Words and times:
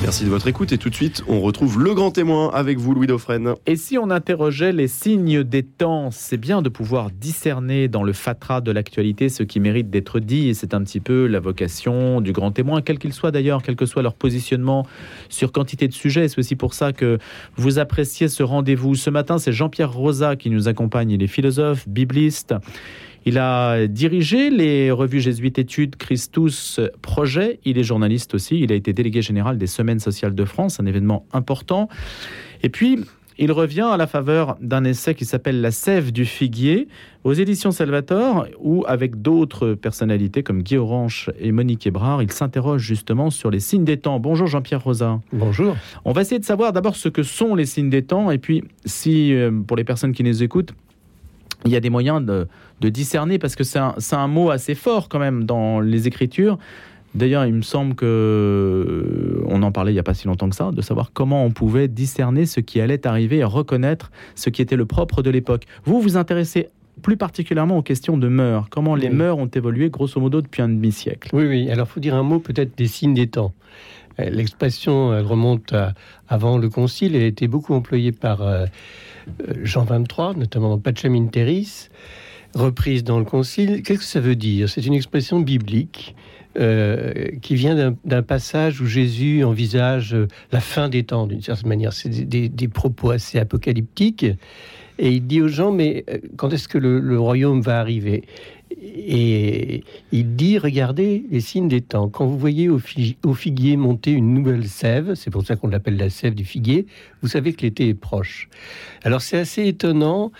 Merci 0.00 0.24
de 0.24 0.30
votre 0.30 0.46
écoute 0.46 0.70
et 0.72 0.78
tout 0.78 0.90
de 0.90 0.94
suite, 0.94 1.24
on 1.26 1.40
retrouve 1.40 1.82
le 1.82 1.92
grand 1.92 2.12
témoin 2.12 2.50
avec 2.54 2.78
vous, 2.78 2.94
Louis 2.94 3.08
Dauphren. 3.08 3.54
Et 3.66 3.74
si 3.74 3.98
on 3.98 4.10
interrogeait 4.10 4.70
les 4.70 4.86
signes 4.86 5.42
des 5.42 5.64
temps, 5.64 6.10
c'est 6.12 6.36
bien 6.36 6.62
de 6.62 6.68
pouvoir 6.68 7.10
discerner 7.10 7.88
dans 7.88 8.04
le 8.04 8.12
fatras 8.12 8.60
de 8.60 8.70
l'actualité 8.70 9.28
ce 9.28 9.42
qui 9.42 9.58
mérite 9.58 9.90
d'être 9.90 10.20
dit. 10.20 10.48
Et 10.48 10.54
c'est 10.54 10.72
un 10.72 10.84
petit 10.84 11.00
peu 11.00 11.26
la 11.26 11.40
vocation 11.40 12.20
du 12.20 12.32
grand 12.32 12.52
témoin, 12.52 12.80
quel 12.80 13.00
qu'il 13.00 13.12
soit 13.12 13.32
d'ailleurs, 13.32 13.60
quel 13.60 13.74
que 13.74 13.86
soit 13.86 14.02
leur 14.02 14.14
positionnement 14.14 14.86
sur 15.28 15.50
quantité 15.50 15.88
de 15.88 15.92
sujets. 15.92 16.28
C'est 16.28 16.38
aussi 16.38 16.54
pour 16.54 16.74
ça 16.74 16.92
que 16.92 17.18
vous 17.56 17.80
appréciez 17.80 18.28
ce 18.28 18.44
rendez-vous. 18.44 18.94
Ce 18.94 19.10
matin, 19.10 19.38
c'est 19.38 19.52
Jean-Pierre 19.52 19.92
Rosa 19.92 20.36
qui 20.36 20.48
nous 20.48 20.68
accompagne. 20.68 21.10
Il 21.10 21.22
est 21.24 21.26
philosophe, 21.26 21.88
bibliste. 21.88 22.54
Il 23.26 23.38
a 23.38 23.86
dirigé 23.86 24.50
les 24.50 24.90
revues 24.90 25.20
jésuites 25.20 25.58
études 25.58 25.96
Christus 25.96 26.80
Projet. 27.02 27.60
Il 27.64 27.78
est 27.78 27.82
journaliste 27.82 28.34
aussi. 28.34 28.60
Il 28.60 28.72
a 28.72 28.74
été 28.74 28.92
délégué 28.92 29.22
général 29.22 29.58
des 29.58 29.66
Semaines 29.66 30.00
sociales 30.00 30.34
de 30.34 30.44
France, 30.44 30.80
un 30.80 30.86
événement 30.86 31.26
important. 31.32 31.88
Et 32.62 32.68
puis, 32.68 32.98
il 33.40 33.52
revient 33.52 33.88
à 33.92 33.96
la 33.96 34.08
faveur 34.08 34.56
d'un 34.60 34.82
essai 34.82 35.14
qui 35.14 35.24
s'appelle 35.24 35.60
La 35.60 35.70
sève 35.70 36.10
du 36.10 36.24
figuier 36.24 36.88
aux 37.22 37.32
éditions 37.32 37.70
Salvator, 37.70 38.46
où, 38.58 38.84
avec 38.88 39.22
d'autres 39.22 39.74
personnalités 39.74 40.42
comme 40.42 40.62
Guy 40.62 40.76
Orange 40.76 41.30
et 41.38 41.52
Monique 41.52 41.86
Hébrard, 41.86 42.20
il 42.20 42.32
s'interroge 42.32 42.82
justement 42.82 43.30
sur 43.30 43.50
les 43.50 43.60
signes 43.60 43.84
des 43.84 43.96
temps. 43.96 44.18
Bonjour 44.18 44.48
Jean-Pierre 44.48 44.82
Rosa. 44.82 45.20
Bonjour. 45.32 45.76
On 46.04 46.12
va 46.12 46.22
essayer 46.22 46.40
de 46.40 46.44
savoir 46.44 46.72
d'abord 46.72 46.96
ce 46.96 47.08
que 47.08 47.22
sont 47.22 47.54
les 47.54 47.66
signes 47.66 47.90
des 47.90 48.02
temps, 48.02 48.32
et 48.32 48.38
puis 48.38 48.64
si, 48.84 49.32
euh, 49.32 49.52
pour 49.52 49.76
les 49.76 49.84
personnes 49.84 50.12
qui 50.12 50.24
nous 50.24 50.42
écoutent, 50.42 50.72
il 51.64 51.72
y 51.72 51.76
a 51.76 51.80
des 51.80 51.90
moyens 51.90 52.24
de, 52.24 52.46
discerner 52.88 53.38
parce 53.38 53.56
que 53.56 53.64
c'est 53.64 53.78
un, 53.78 54.28
mot 54.28 54.50
assez 54.50 54.74
fort 54.74 55.08
quand 55.08 55.18
même 55.18 55.44
dans 55.44 55.80
les 55.80 56.06
écritures. 56.06 56.58
D'ailleurs, 57.14 57.46
il 57.46 57.54
me 57.54 57.62
semble 57.62 57.94
que 57.94 58.04
euh, 58.04 59.42
on 59.46 59.62
en 59.62 59.72
parlait 59.72 59.92
il 59.92 59.94
n'y 59.94 60.00
a 60.00 60.04
pas 60.04 60.14
si 60.14 60.26
longtemps 60.26 60.48
que 60.48 60.54
ça, 60.54 60.70
de 60.70 60.82
savoir 60.82 61.10
comment 61.12 61.44
on 61.44 61.50
pouvait 61.50 61.88
discerner 61.88 62.44
ce 62.44 62.60
qui 62.60 62.80
allait 62.80 63.06
arriver 63.06 63.38
et 63.38 63.44
reconnaître 63.44 64.12
ce 64.34 64.50
qui 64.50 64.60
était 64.60 64.76
le 64.76 64.84
propre 64.84 65.22
de 65.22 65.30
l'époque. 65.30 65.64
Vous 65.84 66.00
vous 66.00 66.16
intéressez 66.16 66.68
plus 67.02 67.16
particulièrement 67.16 67.78
aux 67.78 67.82
questions 67.82 68.18
de 68.18 68.28
mœurs. 68.28 68.66
Comment 68.70 68.94
les 68.94 69.08
mœurs 69.08 69.38
ont 69.38 69.46
évolué 69.46 69.88
grosso 69.88 70.20
modo 70.20 70.42
depuis 70.42 70.62
un 70.62 70.68
demi-siècle? 70.68 71.30
Oui, 71.32 71.46
oui. 71.46 71.70
Alors, 71.70 71.88
faut 71.88 72.00
dire 72.00 72.14
un 72.14 72.22
mot 72.22 72.40
peut-être 72.40 72.76
des 72.76 72.86
signes 72.86 73.14
des 73.14 73.28
temps. 73.28 73.54
Euh, 74.20 74.28
l'expression 74.30 75.08
remonte 75.24 75.74
avant 76.28 76.58
le 76.58 76.68
Concile. 76.68 77.16
Elle 77.16 77.22
a 77.22 77.26
été 77.26 77.48
beaucoup 77.48 77.74
employée 77.74 78.12
par 78.12 78.42
euh, 78.42 78.66
Jean 79.62 79.84
23, 79.84 80.34
notamment 80.34 80.70
dans 80.70 80.78
Pacem 80.78 81.14
Interis, 81.14 81.88
reprise 82.54 83.04
dans 83.04 83.18
le 83.18 83.24
Concile. 83.24 83.82
Qu'est-ce 83.82 83.98
que 84.00 84.04
ça 84.04 84.20
veut 84.20 84.36
dire? 84.36 84.68
C'est 84.68 84.84
une 84.84 84.94
expression 84.94 85.40
biblique 85.40 86.14
euh, 86.58 87.12
qui 87.42 87.54
vient 87.54 87.94
d'un 88.04 88.22
passage 88.22 88.80
où 88.80 88.86
Jésus 88.86 89.44
envisage 89.44 90.16
la 90.50 90.60
fin 90.60 90.88
des 90.88 91.04
temps, 91.04 91.26
d'une 91.26 91.42
certaine 91.42 91.68
manière. 91.68 91.92
C'est 91.92 92.08
des, 92.08 92.68
propos 92.68 93.10
assez 93.10 93.38
apocalyptiques. 93.38 94.26
Et 95.00 95.12
il 95.12 95.26
dit 95.26 95.40
aux 95.40 95.48
gens, 95.48 95.70
mais 95.70 96.04
quand 96.36 96.52
est-ce 96.52 96.66
que 96.66 96.78
le 96.78 97.20
royaume 97.20 97.60
va 97.60 97.78
arriver? 97.78 98.24
Et 98.70 99.84
il 100.12 100.36
dit, 100.36 100.58
regardez 100.58 101.24
les 101.30 101.40
signes 101.40 101.68
des 101.68 101.80
temps. 101.80 102.08
Quand 102.08 102.26
vous 102.26 102.38
voyez 102.38 102.68
au, 102.68 102.78
figuier 102.78 103.76
monter 103.76 104.12
une 104.12 104.34
nouvelle 104.34 104.68
sève, 104.68 105.14
c'est 105.14 105.30
pour 105.30 105.44
ça 105.44 105.56
qu'on 105.56 105.68
l'appelle 105.68 105.96
la 105.96 106.10
sève 106.10 106.34
du 106.34 106.44
figuier, 106.44 106.86
vous 107.22 107.28
savez 107.28 107.52
que 107.52 107.62
l'été 107.62 107.88
est 107.88 107.94
proche. 107.94 108.48
Alors 109.02 109.22
c'est 109.22 109.38
assez 109.38 109.66
étonnant, 109.66 110.32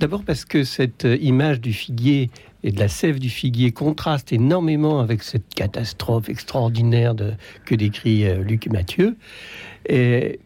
d'abord 0.00 0.24
parce 0.24 0.44
que 0.44 0.64
cette 0.64 1.06
image 1.20 1.60
du 1.60 1.72
figuier 1.72 2.30
et 2.64 2.72
de 2.72 2.80
la 2.80 2.88
sève 2.88 3.18
du 3.18 3.30
figuier 3.30 3.70
contraste 3.70 4.32
énormément 4.32 5.00
avec 5.00 5.22
cette 5.22 5.54
catastrophe 5.54 6.28
extraordinaire 6.28 7.14
que 7.64 7.74
décrit 7.74 8.26
euh, 8.26 8.42
Luc 8.42 8.66
et 8.66 8.70
Matthieu. 8.70 9.16
Et 9.88 10.40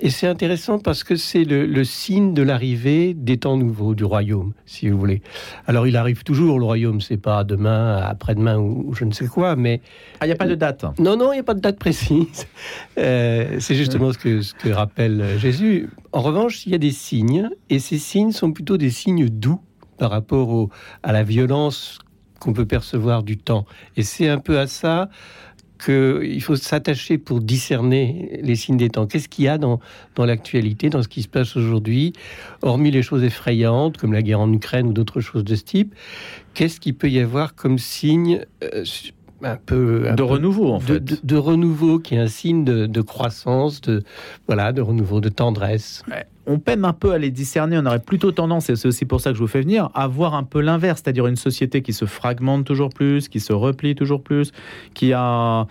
et 0.00 0.10
c'est 0.10 0.26
intéressant 0.26 0.78
parce 0.78 1.04
que 1.04 1.16
c'est 1.16 1.44
le, 1.44 1.84
signe 1.84 2.34
de 2.34 2.42
l'arrivée 2.42 3.14
des 3.14 3.38
temps 3.38 3.56
nouveaux 3.56 3.94
du 3.94 4.04
royaume, 4.04 4.52
si 4.66 4.88
vous 4.88 4.98
voulez. 4.98 5.22
Alors 5.66 5.86
il 5.86 5.96
arrive 5.96 6.22
toujours, 6.24 6.58
le 6.58 6.64
royaume, 6.64 7.00
c'est 7.00 7.16
pas 7.16 7.44
demain, 7.44 7.96
après-demain 7.98 8.58
ou, 8.58 8.94
je 8.94 9.04
ne 9.04 9.12
sais 9.12 9.26
quoi, 9.26 9.56
mais... 9.56 9.80
Ah, 10.20 10.26
il 10.26 10.28
n'y 10.28 10.34
a 10.34 10.36
pas 10.36 10.46
de 10.46 10.54
date 10.54 10.84
Non, 10.98 11.16
non, 11.16 11.32
il 11.32 11.36
n'y 11.36 11.40
a 11.40 11.44
pas 11.44 11.54
de 11.54 11.60
date 11.60 11.78
précise. 11.78 12.46
Euh, 12.98 13.56
c'est 13.60 13.74
justement 13.74 14.12
ce 14.12 14.18
que, 14.18 14.42
ce 14.42 14.54
que 14.54 14.68
rappelle 14.68 15.38
Jésus. 15.38 15.90
En 16.12 16.20
revanche, 16.20 16.66
il 16.66 16.72
y 16.72 16.74
a 16.74 16.78
des 16.78 16.90
signes, 16.90 17.48
et 17.68 17.78
ces 17.78 17.98
signes 17.98 18.32
sont 18.32 18.52
plutôt 18.52 18.76
des 18.76 18.90
signes 18.90 19.28
doux 19.28 19.60
par 19.96 20.10
rapport 20.10 20.48
au, 20.50 20.70
à 21.02 21.12
la 21.12 21.22
violence 21.22 21.98
qu'on 22.40 22.52
peut 22.52 22.66
percevoir 22.66 23.22
du 23.22 23.36
temps. 23.36 23.66
Et 23.96 24.02
c'est 24.02 24.28
un 24.28 24.38
peu 24.38 24.58
à 24.58 24.66
ça 24.66 25.08
qu'il 25.84 26.42
faut 26.42 26.56
s'attacher 26.56 27.18
pour 27.18 27.40
discerner 27.40 28.40
les 28.42 28.56
signes 28.56 28.76
des 28.76 28.90
temps. 28.90 29.06
Qu'est-ce 29.06 29.28
qu'il 29.28 29.44
y 29.44 29.48
a 29.48 29.58
dans, 29.58 29.80
dans 30.14 30.24
l'actualité, 30.24 30.90
dans 30.90 31.02
ce 31.02 31.08
qui 31.08 31.22
se 31.22 31.28
passe 31.28 31.56
aujourd'hui, 31.56 32.12
hormis 32.62 32.90
les 32.90 33.02
choses 33.02 33.24
effrayantes 33.24 33.96
comme 33.96 34.12
la 34.12 34.22
guerre 34.22 34.40
en 34.40 34.52
Ukraine 34.52 34.88
ou 34.88 34.92
d'autres 34.92 35.20
choses 35.20 35.44
de 35.44 35.54
ce 35.54 35.64
type? 35.64 35.94
Qu'est-ce 36.54 36.80
qu'il 36.80 36.94
peut 36.94 37.10
y 37.10 37.18
avoir 37.18 37.54
comme 37.54 37.78
signe 37.78 38.44
euh, 38.62 38.84
un 39.42 39.56
peu 39.56 40.10
de 40.14 40.22
renouveau 40.22 40.72
en 40.72 40.80
fait, 40.80 41.24
de, 41.24 41.36
renouveau 41.36 41.98
qui 41.98 42.14
est 42.14 42.18
un 42.18 42.28
signe 42.28 42.64
de, 42.64 43.00
croissance, 43.00 43.80
de 43.80 44.02
voilà, 44.46 44.72
de 44.72 44.82
renouveau, 44.82 45.20
de 45.20 45.30
tendresse? 45.30 46.02
On 46.50 46.58
peine 46.58 46.84
un 46.84 46.92
peu 46.92 47.12
à 47.12 47.18
les 47.18 47.30
discerner. 47.30 47.78
On 47.78 47.86
aurait 47.86 48.00
plutôt 48.00 48.32
tendance, 48.32 48.70
et 48.70 48.76
c'est 48.76 48.88
aussi 48.88 49.04
pour 49.04 49.20
ça 49.20 49.30
que 49.30 49.36
je 49.36 49.40
vous 49.40 49.46
fais 49.46 49.60
venir, 49.60 49.88
à 49.94 50.08
voir 50.08 50.34
un 50.34 50.42
peu 50.42 50.60
l'inverse, 50.60 51.00
c'est-à-dire 51.02 51.28
une 51.28 51.36
société 51.36 51.80
qui 51.80 51.92
se 51.92 52.06
fragmente 52.06 52.64
toujours 52.64 52.90
plus, 52.90 53.28
qui 53.28 53.38
se 53.38 53.52
replie 53.52 53.94
toujours 53.94 54.20
plus, 54.20 54.50
qui 54.92 55.12
a, 55.12 55.66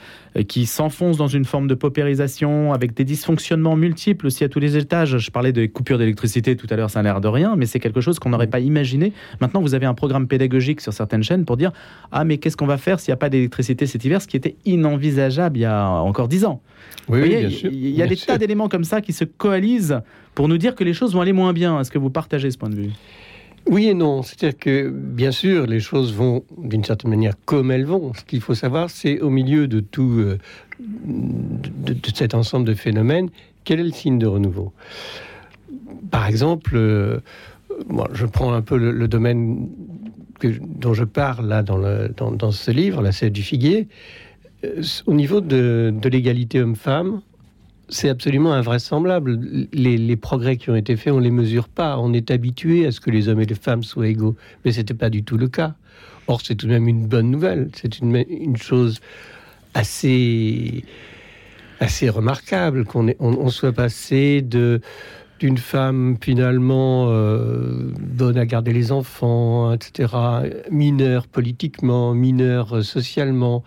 qui 0.48 0.66
s'enfonce 0.66 1.18
dans 1.18 1.28
une 1.28 1.44
forme 1.44 1.68
de 1.68 1.76
paupérisation, 1.76 2.72
avec 2.72 2.94
des 2.94 3.04
dysfonctionnements 3.04 3.76
multiples 3.76 4.28
aussi 4.28 4.46
à 4.46 4.50
tous 4.50 4.60
les 4.60 4.78
étages. 4.78 5.18
Je 5.18 5.32
parlais 5.32 5.52
des 5.52 5.68
coupures 5.68 5.98
d'électricité 5.98 6.56
tout 6.56 6.68
à 6.70 6.78
l'heure, 6.78 6.90
ça 6.90 7.00
a 7.00 7.04
l'air 7.04 7.20
de 7.20 7.28
rien, 7.28 7.56
mais 7.58 7.66
c'est 7.66 7.80
quelque 7.80 8.00
chose 8.00 8.18
qu'on 8.18 8.30
n'aurait 8.30 8.48
pas 8.48 8.62
imaginé. 8.62 9.12
Maintenant, 9.42 9.62
vous 9.62 9.76
avez 9.76 9.86
un 9.86 9.94
programme 9.94 10.28
pédagogique 10.28 10.80
sur 10.80 10.94
certaines 10.94 11.24
chaînes 11.24 11.44
pour 11.44 11.58
dire 11.58 11.74
ah 12.14 12.24
mais 12.24 12.38
qu'est-ce 12.38 12.56
qu'on 12.56 12.68
va 12.68 12.78
faire 12.78 13.02
s'il 13.02 13.12
n'y 13.12 13.16
a 13.16 13.18
pas 13.18 13.30
d'électricité 13.30 13.86
cet 13.86 14.06
hiver, 14.06 14.22
ce 14.22 14.28
qui 14.28 14.38
était 14.38 14.56
inenvisageable 14.66 15.58
il 15.58 15.62
y 15.62 15.66
a 15.66 15.90
encore 15.90 16.30
dix 16.30 16.46
ans. 16.46 16.62
Oui, 17.10 17.60
Il 17.64 17.90
y 17.90 18.02
a 18.02 18.08
des 18.08 18.16
tas 18.16 18.38
d'éléments 18.38 18.70
comme 18.70 18.84
ça 18.84 19.02
qui 19.02 19.14
se 19.14 19.26
coalisent 19.26 20.00
pour 20.40 20.48
nous 20.48 20.58
dire 20.58 20.74
que 20.74 20.86
les 20.86 20.94
choses 20.94 21.14
vont 21.14 21.20
aller 21.20 21.34
moins 21.34 21.52
bien. 21.52 21.78
Est-ce 21.82 21.92
que 21.92 21.98
vous 21.98 22.10
partagez 22.10 22.50
ce 22.50 22.58
point 22.58 22.70
de 22.70 22.76
vue? 22.76 22.92
Oui 23.70 23.88
et 23.90 23.94
non. 23.94 24.24
C'est-à-dire 24.24 24.58
que, 24.58 24.90
bien 24.90 25.34
sûr, 25.34 25.68
les 25.68 25.82
choses 25.82 26.14
vont 26.14 26.46
d'une 26.58 26.86
certaine 26.86 27.10
manière 27.10 27.34
comme 27.44 27.72
elles 27.72 27.84
vont. 27.84 28.14
Ce 28.14 28.24
qu'il 28.24 28.40
faut 28.40 28.56
savoir, 28.56 28.90
c'est 28.90 29.20
au 29.20 29.30
milieu 29.30 29.68
de 29.68 29.82
tout 29.82 30.12
euh, 30.18 30.38
de, 30.80 31.94
cet 32.16 32.36
ensemble 32.36 32.66
de 32.66 32.74
phénomènes, 32.74 33.30
quel 33.66 33.82
est 33.82 33.84
le 33.84 33.92
signe 33.92 34.18
de 34.18 34.28
renouveau? 34.28 34.72
Par 36.10 36.26
exemple, 36.26 36.78
euh, 36.78 37.20
je 38.14 38.26
prends 38.26 38.54
un 38.54 38.62
peu 38.62 38.78
le, 38.78 39.08
domaine 39.10 39.68
que, 40.40 40.48
dont 40.62 40.94
je 40.94 41.04
parle 41.04 41.50
là 41.50 41.64
dans, 41.64 41.76
le, 41.76 42.14
dans, 42.16 42.52
ce 42.52 42.72
livre, 42.72 43.02
la 43.02 43.12
scène 43.12 43.34
du 43.34 43.44
figuier. 43.44 43.90
Euh, 44.64 44.82
au 45.06 45.14
niveau 45.14 45.42
de 45.42 45.92
l'égalité 46.10 46.62
homme-femme, 46.62 47.20
c'est 47.90 48.10
absolument 48.10 48.54
invraisemblable. 48.54 49.40
Les, 49.74 50.16
progrès 50.16 50.58
qui 50.58 50.70
ont 50.70 50.76
été 50.76 50.96
faits, 50.96 51.14
on 51.14 51.18
ne 51.18 51.24
les 51.24 51.32
mesure 51.32 51.68
pas. 51.68 51.98
On 51.98 52.14
est 52.14 52.32
habitué 52.32 52.86
à 52.86 52.92
ce 52.92 53.00
que 53.00 53.10
les 53.10 53.28
hommes 53.28 53.42
et 53.42 53.46
les 53.46 53.56
femmes 53.56 53.84
soient 53.84 54.08
égaux. 54.08 54.36
Mais 54.64 54.72
ce 54.72 54.80
n'était 54.80 54.94
pas 54.94 55.10
du 55.10 55.24
tout 55.24 55.38
le 55.38 55.48
cas. 55.48 55.74
Or, 56.28 56.42
c'est 56.42 56.56
tout 56.56 56.68
de 56.68 56.72
même 56.72 56.88
une 56.88 57.08
bonne 57.08 57.32
nouvelle. 57.32 57.70
C'est 57.74 58.00
une, 58.00 58.16
une, 58.30 58.58
chose 58.58 59.00
assez, 59.74 60.86
assez 61.80 62.10
remarquable 62.10 62.86
qu'on 62.86 63.14
on 63.20 63.50
soit 63.50 63.74
passé 63.74 64.42
de 64.42 64.82
d'une 65.40 65.58
femme 65.58 66.18
finalement 66.22 67.08
euh, 67.10 67.92
bonne 68.00 68.38
à 68.38 68.46
garder 68.46 68.74
les 68.74 68.92
enfants, 68.92 69.74
etc., 69.74 70.14
mineure 70.70 71.28
politiquement, 71.28 72.14
mineure 72.14 72.84
socialement. 72.84 73.64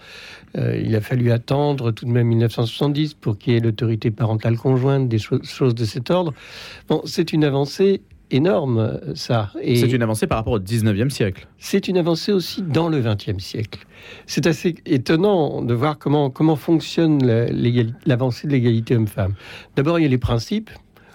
Euh, 0.56 0.80
il 0.84 0.94
a 0.94 1.00
fallu 1.00 1.32
attendre 1.32 1.90
tout 1.90 2.04
de 2.04 2.10
même 2.10 2.28
1970 2.28 3.14
pour 3.14 3.38
qu'il 3.38 3.54
y 3.54 3.56
ait 3.56 3.60
l'autorité 3.60 4.10
parentale 4.10 4.56
conjointe, 4.56 5.08
des 5.08 5.18
choses 5.18 5.74
de 5.74 5.84
cet 5.84 6.10
ordre. 6.10 6.34
Bon, 6.88 7.00
c'est 7.06 7.32
une 7.32 7.44
avancée 7.44 8.02
énorme, 8.30 9.00
ça. 9.14 9.50
C'est 9.54 9.92
une 9.92 10.02
avancée 10.02 10.26
par 10.26 10.38
rapport 10.38 10.54
au 10.54 10.58
19e 10.58 11.10
siècle. 11.10 11.48
C'est 11.58 11.88
une 11.88 11.98
avancée 11.98 12.32
aussi 12.32 12.62
dans 12.62 12.88
le 12.88 13.00
20e 13.00 13.38
siècle. 13.38 13.86
C'est 14.26 14.46
assez 14.46 14.74
étonnant 14.86 15.62
de 15.62 15.74
voir 15.74 15.98
comment, 15.98 16.30
comment 16.30 16.56
fonctionne 16.56 17.24
l'avancée 18.06 18.46
de 18.46 18.52
l'égalité 18.52 18.96
homme-femme. 18.96 19.34
D'abord, 19.76 19.98
il 19.98 20.02
y 20.02 20.06
a 20.06 20.08
les 20.08 20.18
principes 20.18 20.70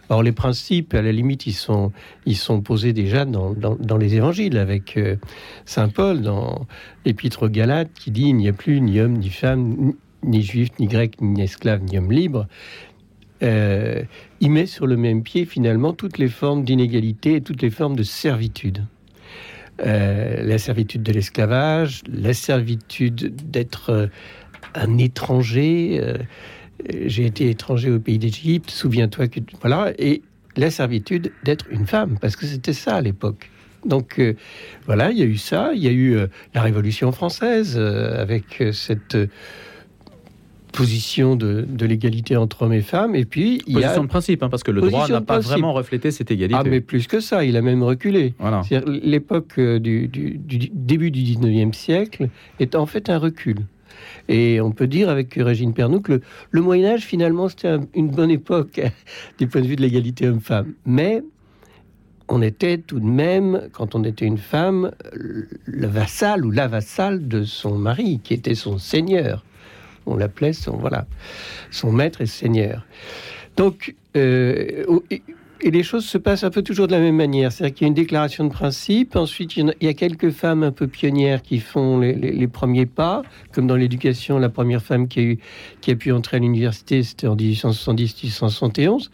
Or, 0.10 0.24
les 0.24 0.32
principes, 0.32 0.94
à 0.94 1.02
la 1.02 1.12
limite, 1.12 1.48
ils 1.48 1.54
sont, 1.54 1.92
ils 2.26 2.38
sont 2.38 2.62
posés 2.62 2.94
déjà 2.94 3.26
dans, 3.26 3.54
dans, 3.54 3.98
les 3.98 4.16
évangiles, 4.16 4.58
avec 4.58 4.96
euh, 4.96 5.18
Saint 5.66 5.90
Paul 5.90 6.22
dans 6.22 6.66
l'épître 7.06 7.44
aux 7.44 7.50
Galates, 7.50 7.92
qui 7.94 8.12
dit 8.12 8.30
Il 8.30 8.36
n'y 8.36 8.48
a 8.48 8.54
plus 8.54 8.80
ni 8.80 9.02
homme, 9.02 9.18
ni 9.18 9.30
femme, 9.30 9.94
ni 10.24 10.42
juif, 10.44 10.70
ni 10.80 10.88
grec, 10.88 11.20
ni 11.22 11.42
esclave, 11.42 11.84
ni 11.84 11.98
homme 11.98 12.12
libre. 12.12 12.48
Euh, 13.44 14.02
il 14.40 14.52
met 14.52 14.66
sur 14.66 14.88
le 14.88 14.96
même 14.96 15.24
pied, 15.24 15.46
finalement, 15.46 15.94
toutes 15.94 16.18
les 16.18 16.30
formes 16.30 16.64
d'inégalité 16.64 17.36
et 17.36 17.42
toutes 17.42 17.62
les 17.62 17.70
formes 17.70 17.96
de 17.96 18.04
servitude. 18.04 18.86
Euh, 19.86 20.42
la 20.42 20.58
servitude 20.58 21.04
de 21.04 21.12
l'esclavage, 21.12 22.02
la 22.12 22.34
servitude 22.34 23.36
d'être 23.52 24.10
un 24.74 24.98
étranger 24.98 26.02
j'ai 27.06 27.26
été 27.26 27.50
étranger 27.50 27.92
au 27.92 28.00
pays 28.00 28.20
d'Égypte, 28.20 28.70
souviens-toi 28.70 29.28
que... 29.28 29.40
Voilà, 29.62 29.94
et 29.98 30.22
la 30.56 30.72
servitude 30.72 31.32
d'être 31.44 31.66
une 31.70 31.86
femme, 31.86 32.18
parce 32.20 32.36
que 32.36 32.46
c'était 32.46 32.74
ça 32.74 32.96
à 32.96 33.02
l'époque. 33.02 33.50
Donc 33.86 34.20
euh, 34.20 34.34
voilà, 34.86 35.12
il 35.12 35.18
y 35.18 35.22
a 35.22 35.26
eu 35.26 35.38
ça, 35.38 35.72
il 35.74 35.84
y 35.84 35.88
a 35.88 35.92
eu 35.92 36.16
euh, 36.16 36.28
la 36.54 36.62
Révolution 36.62 37.12
française 37.12 37.76
euh, 37.78 38.22
avec 38.22 38.64
cette 38.74 39.18
position 40.74 41.36
de, 41.36 41.66
l'égalité 41.82 42.36
entre 42.36 42.64
hommes 42.64 42.74
et 42.74 42.82
femmes, 42.82 43.16
et 43.16 43.26
puis 43.26 43.62
il 43.66 43.80
y 43.80 43.84
a 43.84 43.98
de 43.98 44.06
principe, 44.06 44.44
hein, 44.44 44.50
parce 44.50 44.62
que 44.62 44.72
le 44.72 44.82
droit 44.82 45.08
n'a 45.08 45.22
pas 45.22 45.40
vraiment 45.40 45.74
reflété 45.74 46.12
cette 46.12 46.30
égalité. 46.30 46.60
Ah, 46.60 46.70
mais 46.70 46.82
plus 46.82 47.08
que 47.08 47.20
ça, 47.20 47.46
il 47.46 47.58
a 47.58 47.62
même 47.62 47.82
reculé. 47.82 48.36
Voilà. 48.38 48.62
L'époque 48.86 49.60
du, 49.60 50.08
du, 50.08 50.70
début 50.72 51.10
du 51.10 51.22
19e 51.22 51.74
siècle 51.74 52.30
est 52.60 52.76
en 52.76 52.86
fait 52.86 53.10
un 53.10 53.18
recul. 53.18 53.58
Et 54.28 54.60
on 54.62 54.72
peut 54.72 54.88
dire 54.88 55.10
avec 55.10 55.34
Régine 55.36 55.74
Pernoud 55.74 56.02
que 56.02 56.22
le, 56.52 56.62
Moyen 56.62 56.94
Âge, 56.94 57.02
finalement, 57.02 57.50
c'était 57.50 57.78
une 57.94 58.10
bonne 58.10 58.32
époque 58.32 58.82
du 59.38 59.48
point 59.48 59.62
de 59.62 59.68
vue 59.68 59.76
de 59.76 59.82
l'égalité 59.82 60.28
homme-femme. 60.28 60.74
Mais 60.86 61.24
on 62.30 62.42
était 62.42 62.78
tout 62.78 63.00
de 63.00 63.06
même, 63.06 63.70
quand 63.72 63.96
on 63.96 64.04
était 64.04 64.26
une 64.26 64.38
femme, 64.38 64.92
le 65.14 65.88
vassal 65.88 66.46
ou 66.46 66.52
la 66.52 66.68
vassale 66.68 67.28
de 67.28 67.44
son 67.44 67.78
mari, 67.78 68.20
qui 68.24 68.34
était 68.34 68.56
son 68.56 68.78
seigneur. 68.78 69.46
On 70.06 70.16
l'appelait 70.16 70.54
son, 70.54 70.78
voilà, 70.78 71.06
son 71.72 71.92
maître 71.92 72.22
et 72.22 72.26
seigneur. 72.26 72.86
Donc, 73.56 73.96
euh, 74.16 74.86
et 75.62 75.72
les 75.72 75.84
choses 75.84 76.06
se 76.06 76.18
passent 76.18 76.44
un 76.44 76.50
peu 76.50 76.62
toujours 76.62 76.88
de 76.88 76.92
la 76.92 77.00
même 77.00 77.16
manière. 77.16 77.52
C'est-à-dire 77.52 77.76
qu'il 77.76 77.86
y 77.86 77.88
a 77.88 77.90
une 77.90 77.94
déclaration 77.94 78.44
de 78.46 78.50
principe, 78.52 79.16
ensuite 79.16 79.58
il 79.58 79.74
y, 79.82 79.88
a, 79.88 79.94
quelques 79.94 80.32
femmes 80.32 80.64
un 80.64 80.72
peu 80.72 80.88
pionnières 80.88 81.42
qui 81.42 81.60
font 81.60 82.00
les, 82.00 82.48
premiers 82.48 82.86
pas, 82.86 83.24
comme 83.52 83.68
dans 83.68 83.76
l'éducation, 83.76 84.40
la 84.40 84.50
première 84.50 84.82
femme 84.82 85.08
qui 85.08 85.40
a, 85.88 85.96
pu 85.96 86.12
entrer 86.12 86.38
à 86.38 86.40
l'université, 86.40 87.04
c'était 87.04 87.28
en 87.28 87.36
1870-1871. 87.36 89.10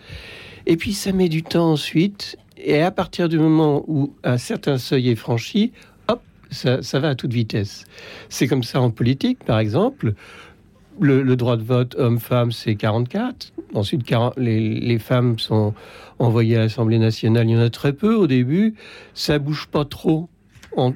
Et 0.66 0.78
puis 0.78 0.94
ça 0.94 1.12
met 1.12 1.30
du 1.30 1.44
temps 1.44 1.72
ensuite, 1.72 2.38
et 2.58 2.82
à 2.82 2.92
partir 2.92 3.30
du 3.30 3.38
moment 3.38 3.84
où 3.88 4.14
un 4.24 4.38
certain 4.38 4.78
seuil 4.78 5.10
est 5.10 5.16
franchi, 5.16 5.72
hop, 6.08 6.22
ça 6.52 7.00
va 7.00 7.10
à 7.10 7.16
toute 7.16 7.34
vitesse. 7.34 7.86
C'est 8.30 8.48
comme 8.48 8.64
ça 8.64 8.82
en 8.82 8.90
politique, 8.90 9.44
par 9.44 9.60
exemple. 9.60 10.14
Le, 11.00 11.36
droit 11.36 11.58
de 11.58 11.64
vote 11.64 11.96
homme-femme, 11.96 12.52
c'est 12.52 12.76
44. 12.76 13.52
Ensuite, 13.74 14.12
les, 14.38 15.00
femmes 15.00 15.40
sont 15.40 15.74
envoyées 16.20 16.58
à 16.58 16.60
l'Assemblée 16.60 17.00
nationale. 17.00 17.48
Il 17.50 17.54
y 17.54 17.58
en 17.58 17.62
a 17.62 17.70
très 17.70 17.94
peu 17.94 18.14
au 18.16 18.28
début. 18.28 18.76
Ça 19.14 19.40
bouge 19.40 19.68
pas 19.72 19.86
trop 19.86 20.30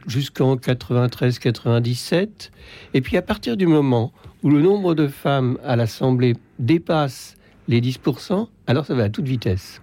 jusqu'en 0.07 0.55
93-97. 0.55 2.51
Et 2.93 3.01
puis, 3.01 3.17
à 3.17 3.21
partir 3.21 3.57
du 3.57 3.67
moment 3.67 4.11
où 4.43 4.49
le 4.49 4.61
nombre 4.61 4.93
de 4.95 5.07
femmes 5.07 5.57
à 5.63 5.75
l'Assemblée 5.75 6.35
dépasse 6.59 7.35
les 7.67 7.81
10%, 7.81 8.47
alors 8.67 8.85
ça 8.85 8.93
va 8.93 9.03
à 9.03 9.09
toute 9.09 9.25
vitesse. 9.25 9.81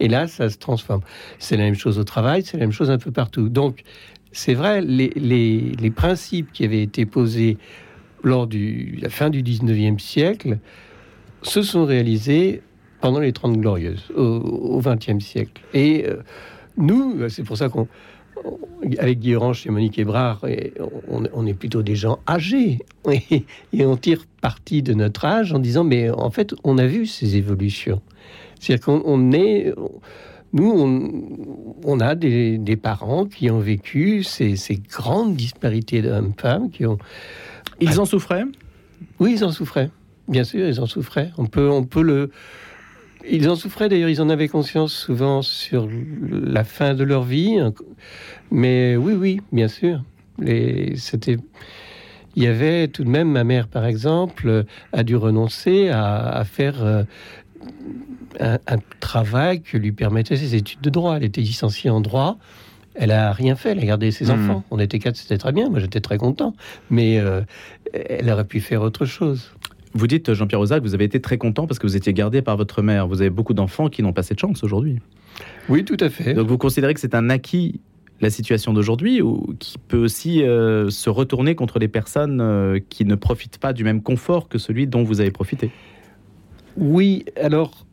Et 0.00 0.08
là, 0.08 0.26
ça 0.26 0.50
se 0.50 0.58
transforme. 0.58 1.02
C'est 1.38 1.56
la 1.56 1.64
même 1.64 1.76
chose 1.76 1.98
au 1.98 2.04
travail, 2.04 2.42
c'est 2.42 2.56
la 2.56 2.64
même 2.64 2.72
chose 2.72 2.90
un 2.90 2.98
peu 2.98 3.12
partout. 3.12 3.48
Donc, 3.48 3.84
c'est 4.32 4.54
vrai, 4.54 4.80
les, 4.82 5.10
les, 5.10 5.90
principes 5.90 6.52
qui 6.52 6.64
avaient 6.64 6.82
été 6.82 7.06
posés 7.06 7.56
lors 8.24 8.46
de 8.46 9.00
la 9.00 9.10
fin 9.10 9.30
du 9.30 9.42
19e 9.42 9.98
siècle, 9.98 10.58
se 11.42 11.62
sont 11.62 11.84
réalisés 11.84 12.62
pendant 13.00 13.20
les 13.20 13.32
Trente 13.32 13.58
Glorieuses, 13.58 14.10
au 14.16 14.80
XXe 14.80 15.22
siècle. 15.22 15.62
Et 15.74 16.06
euh, 16.08 16.22
nous, 16.78 17.28
c'est 17.28 17.42
pour 17.42 17.58
ça 17.58 17.68
qu'on, 17.68 17.86
avec 18.98 19.20
Guy 19.20 19.34
Orange 19.34 19.66
et 19.66 19.70
Monique 19.70 19.98
Hébrard, 19.98 20.44
on, 21.08 21.46
est 21.46 21.54
plutôt 21.54 21.82
des 21.82 21.94
gens 21.94 22.18
âgés. 22.28 22.78
Et, 23.72 23.84
on 23.84 23.96
tire 23.96 24.24
parti 24.40 24.82
de 24.82 24.94
notre 24.94 25.24
âge 25.24 25.52
en 25.52 25.58
disant, 25.58 25.84
mais 25.84 26.10
en 26.10 26.30
fait, 26.30 26.54
on 26.64 26.78
a 26.78 26.86
vu 26.86 27.06
ces 27.06 27.36
évolutions. 27.36 28.00
C'est-à-dire 28.60 28.84
qu'on 28.84 29.32
est... 29.32 29.72
Nous, 30.54 30.70
on, 31.84 32.00
a 32.00 32.14
des, 32.14 32.78
parents 32.80 33.26
qui 33.26 33.50
ont 33.50 33.58
vécu 33.58 34.22
ces, 34.22 34.56
ces 34.56 34.76
grandes 34.76 35.34
disparités 35.36 36.00
d'hommes-femmes, 36.00 36.70
qui 36.70 36.86
ont 36.86 36.98
ils 37.80 38.00
en 38.00 38.04
souffraient? 38.04 38.44
Oui, 39.18 39.34
ils 39.36 39.44
en 39.44 39.50
souffraient. 39.50 39.90
Bien 40.28 40.44
sûr, 40.44 40.66
ils 40.66 40.80
en 40.80 40.86
souffraient. 40.86 41.30
On 41.38 41.46
peut, 41.46 41.68
on 41.68 41.84
peut 41.84 42.02
le. 42.02 42.30
Ils 43.28 43.48
en 43.48 43.56
souffraient 43.56 43.88
d'ailleurs, 43.88 44.10
ils 44.10 44.20
en 44.20 44.28
avaient 44.28 44.48
conscience 44.48 44.92
souvent 44.92 45.42
sur 45.42 45.88
la 46.20 46.64
fin 46.64 46.94
de 46.94 47.04
leur 47.04 47.24
vie. 47.24 47.58
Mais 48.50 48.96
oui, 48.96 49.14
oui, 49.14 49.40
bien 49.52 49.68
sûr. 49.68 50.02
C'était. 50.96 51.36
Il 52.36 52.42
y 52.42 52.48
avait 52.48 52.88
tout 52.88 53.04
de 53.04 53.08
même, 53.08 53.30
ma 53.30 53.44
mère 53.44 53.68
par 53.68 53.86
exemple, 53.86 54.64
a 54.92 55.02
dû 55.04 55.14
renoncer 55.14 55.88
à, 55.90 56.42
faire 56.44 56.84
euh, 56.84 57.04
un, 58.40 58.58
un, 58.66 58.78
travail 59.00 59.62
que 59.62 59.76
lui 59.76 59.92
permettait 59.92 60.36
ses 60.36 60.54
études 60.54 60.80
de 60.80 60.90
droit. 60.90 61.16
Elle 61.16 61.24
était 61.24 61.40
licenciée 61.40 61.90
en 61.90 62.00
droit. 62.00 62.38
Elle 62.94 63.10
a 63.10 63.32
rien 63.32 63.56
fait, 63.56 63.72
elle 63.72 63.80
a 63.80 63.84
gardé 63.84 64.10
ses 64.10 64.26
hmm. 64.26 64.30
enfants. 64.30 64.64
On 64.70 64.78
était 64.78 64.98
quatre, 64.98 65.16
c'était 65.16 65.38
très 65.38 65.52
bien. 65.52 65.68
Moi, 65.68 65.80
j'étais 65.80 66.00
très 66.00 66.18
content. 66.18 66.54
Mais 66.90 67.18
euh, 67.18 67.42
elle 67.92 68.30
aurait 68.30 68.44
pu 68.44 68.60
faire 68.60 68.82
autre 68.82 69.04
chose. 69.04 69.52
Vous 69.94 70.06
dites, 70.06 70.32
Jean-Pierre 70.32 70.60
Ozac, 70.60 70.82
vous 70.82 70.94
avez 70.94 71.04
été 71.04 71.20
très 71.20 71.38
content 71.38 71.66
parce 71.66 71.78
que 71.78 71.86
vous 71.86 71.96
étiez 71.96 72.12
gardé 72.12 72.42
par 72.42 72.56
votre 72.56 72.82
mère. 72.82 73.06
Vous 73.06 73.20
avez 73.20 73.30
beaucoup 73.30 73.54
d'enfants 73.54 73.88
qui 73.88 74.02
n'ont 74.02 74.12
pas 74.12 74.22
cette 74.22 74.40
chance 74.40 74.64
aujourd'hui. 74.64 74.98
Oui, 75.68 75.84
tout 75.84 75.96
à 76.00 76.08
fait. 76.08 76.34
Donc 76.34 76.48
vous 76.48 76.58
considérez 76.58 76.94
que 76.94 77.00
c'est 77.00 77.14
un 77.14 77.30
acquis 77.30 77.80
la 78.20 78.30
situation 78.30 78.72
d'aujourd'hui 78.72 79.22
ou 79.22 79.54
qui 79.58 79.76
peut 79.78 79.98
aussi 79.98 80.42
euh, 80.42 80.88
se 80.90 81.10
retourner 81.10 81.54
contre 81.54 81.78
les 81.78 81.88
personnes 81.88 82.40
euh, 82.40 82.78
qui 82.88 83.04
ne 83.04 83.16
profitent 83.16 83.58
pas 83.58 83.72
du 83.72 83.84
même 83.84 84.02
confort 84.02 84.48
que 84.48 84.58
celui 84.58 84.86
dont 84.86 85.02
vous 85.02 85.20
avez 85.20 85.30
profité? 85.30 85.70
Oui, 86.76 87.24
alors 87.36 87.86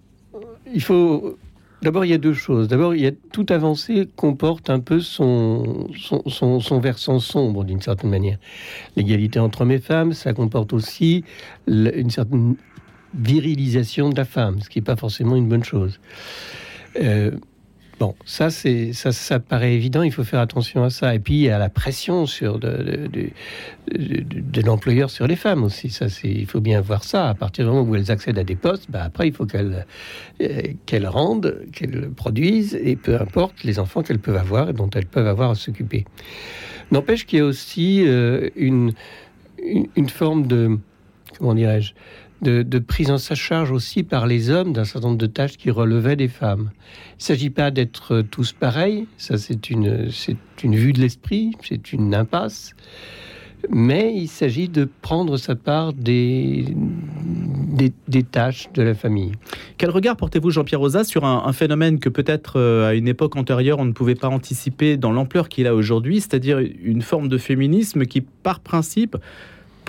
il 0.74 0.82
faut 0.82 1.38
D'abord, 1.82 2.06
il 2.06 2.12
y 2.12 2.14
a 2.14 2.20
deux 2.20 2.34
choses. 2.34 2.68
D'abord, 2.68 2.94
il 2.94 3.02
y 3.02 3.08
a 3.08 3.12
toute 3.32 3.50
avancée 3.50 4.08
comporte 4.16 4.70
un 4.70 4.80
peu 4.80 5.00
son, 5.00 5.88
versant 6.80 7.20
sombre 7.20 7.64
d'une 7.64 7.82
certaine 7.82 8.12
manière. 8.12 8.38
L'égalité 8.96 9.40
entre 9.40 9.62
hommes 9.62 9.72
et 9.72 9.80
femmes, 9.80 10.14
ça 10.14 10.34
comporte 10.34 10.74
aussi 10.74 11.24
une 11.68 12.12
certaine 12.12 12.56
virilisation 13.16 14.10
de 14.10 14.16
la 14.16 14.26
femme, 14.26 14.62
ce 14.62 14.70
qui 14.70 14.78
n'est 14.78 14.86
pas 14.86 14.96
forcément 14.96 15.36
une 15.36 15.50
bonne 15.50 15.64
chose. 15.64 16.00
Euh, 17.02 17.32
Bon, 18.02 18.16
ça, 18.26 18.50
c'est, 18.50 18.94
ça, 18.94 19.12
ça 19.12 19.40
paraît 19.40 19.76
évident, 19.76 20.02
il 20.02 20.12
faut 20.12 20.24
faire 20.24 20.40
attention 20.40 20.84
à 20.84 20.90
ça. 20.90 21.14
Et 21.14 21.20
puis, 21.20 21.48
a 21.50 21.60
la 21.60 21.70
pression 21.70 22.26
sur 22.26 22.58
de, 22.58 23.08
de, 23.92 24.62
l'employeur 24.64 25.12
sur 25.12 25.28
les 25.28 25.36
femmes 25.36 25.64
aussi. 25.64 25.92
Ça, 25.92 26.10
c'est, 26.10 26.28
il 26.28 26.48
faut 26.48 26.62
bien 26.62 26.82
voir 26.82 27.04
ça. 27.04 27.30
À 27.30 27.36
partir 27.36 27.64
du 27.64 27.70
moment 27.70 27.88
où 27.88 27.96
elles 27.96 28.10
accèdent 28.10 28.40
à 28.40 28.44
des 28.44 28.56
postes, 28.56 28.90
bah, 28.90 29.04
après, 29.04 29.28
il 29.28 29.34
faut 29.36 29.46
qu'elles, 29.46 29.86
euh, 30.42 30.62
qu'elles 30.88 31.06
rendent, 31.06 31.62
qu'elles 31.74 32.10
produisent, 32.10 32.74
et 32.74 32.96
peu 32.96 33.22
importe 33.22 33.64
les 33.64 33.78
enfants 33.78 34.02
qu'elles 34.02 34.18
peuvent 34.18 34.36
avoir 34.36 34.72
et 34.72 34.74
dont 34.74 34.90
elles 34.90 35.06
peuvent 35.06 35.28
avoir 35.28 35.52
à 35.52 35.56
s'occuper. 35.56 36.06
N'empêche 36.90 37.28
qu'il 37.28 37.38
y 37.38 37.42
a 37.44 37.46
aussi 37.46 38.04
euh, 38.08 38.50
une, 38.56 38.94
une, 39.96 40.10
forme 40.10 40.48
de, 40.48 40.80
comment 41.38 41.54
dirais-je, 41.54 41.94
de, 42.42 42.80
prise 42.80 43.12
en 43.12 43.18
sa 43.18 43.36
charge 43.36 43.72
aussi 43.72 44.04
par 44.04 44.26
les 44.26 44.50
hommes 44.50 44.74
d'un 44.74 44.86
certain 44.86 45.10
nombre 45.10 45.20
de 45.20 45.28
tâches 45.28 45.58
qui 45.58 45.70
relevaient 45.70 46.16
des 46.16 46.28
femmes. 46.28 46.72
Il 47.12 47.20
ne 47.20 47.24
s'agit 47.24 47.50
pas 47.50 47.72
d'être 47.72 48.22
tous 48.22 48.54
pareils, 48.54 49.08
ça 49.18 49.38
c'est 49.38 49.70
une, 49.70 50.10
c'est 50.12 50.38
une 50.64 50.76
vue 50.76 50.94
de 50.94 51.00
l'esprit, 51.00 51.52
c'est 51.64 51.94
une 51.94 52.16
impasse, 52.16 52.74
mais 53.70 54.14
il 54.16 54.28
s'agit 54.28 54.70
de 54.70 54.90
prendre 55.02 55.38
sa 55.38 55.56
part 55.56 55.94
des, 55.94 56.66
des, 58.08 58.24
tâches 58.24 58.70
de 58.74 58.82
la 58.82 58.96
famille. 58.96 59.34
Quel 59.78 59.92
regard 59.92 60.18
portez-vous, 60.18 60.50
Jean-Pierre 60.50 60.80
Rosa, 60.80 61.04
sur 61.04 61.26
un, 61.26 61.44
un, 61.46 61.54
phénomène 61.54 62.00
que 62.00 62.10
peut-être 62.10 62.60
euh, 62.60 62.90
à 62.90 62.94
une 62.96 63.08
époque 63.08 63.36
antérieure 63.36 63.78
on 63.80 63.86
ne 63.86 63.92
pouvait 63.92 64.16
pas 64.16 64.30
anticiper 64.30 64.98
dans 64.98 65.12
l'ampleur 65.12 65.48
qu'il 65.48 65.68
a 65.68 65.76
aujourd'hui, 65.76 66.22
c'est-à-dire 66.22 66.60
une 66.60 67.04
forme 67.04 67.28
de 67.28 67.38
féminisme 67.38 68.06
qui, 68.06 68.22
par 68.22 68.62
principe, 68.62 69.16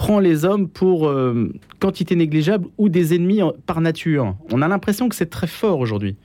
prend 0.02 0.18
les 0.18 0.44
hommes 0.44 0.68
pour 0.68 1.06
euh, 1.06 1.52
quantité 1.78 2.16
négligeable 2.16 2.66
ou 2.76 2.88
des 2.88 3.14
ennemis 3.14 3.40
par 3.66 3.80
nature. 3.80 4.35
On 4.50 4.61
a 4.61 4.66
l'impression 4.66 5.09
que 5.09 5.14
c'est 5.14 5.30
très 5.30 5.47
fort 5.47 5.78
aujourd'hui. 5.78 6.16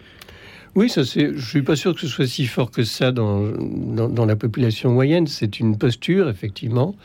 Oui, 0.73 0.89
ça 0.89 1.05
c'est. 1.05 1.35
Je 1.35 1.47
suis 1.47 1.61
pas 1.61 1.75
sûr 1.75 1.93
que 1.93 2.01
ce 2.01 2.07
soit 2.07 2.25
si 2.25 2.47
fort 2.47 2.71
que 2.71 2.83
ça 2.83 3.11
dans, 3.11 3.43
dans, 3.51 4.25
la 4.25 4.35
population 4.35 4.91
moyenne. 4.91 5.27
C'est 5.27 5.59
une 5.59 5.77
posture, 5.77 6.27
effectivement. 6.27 6.95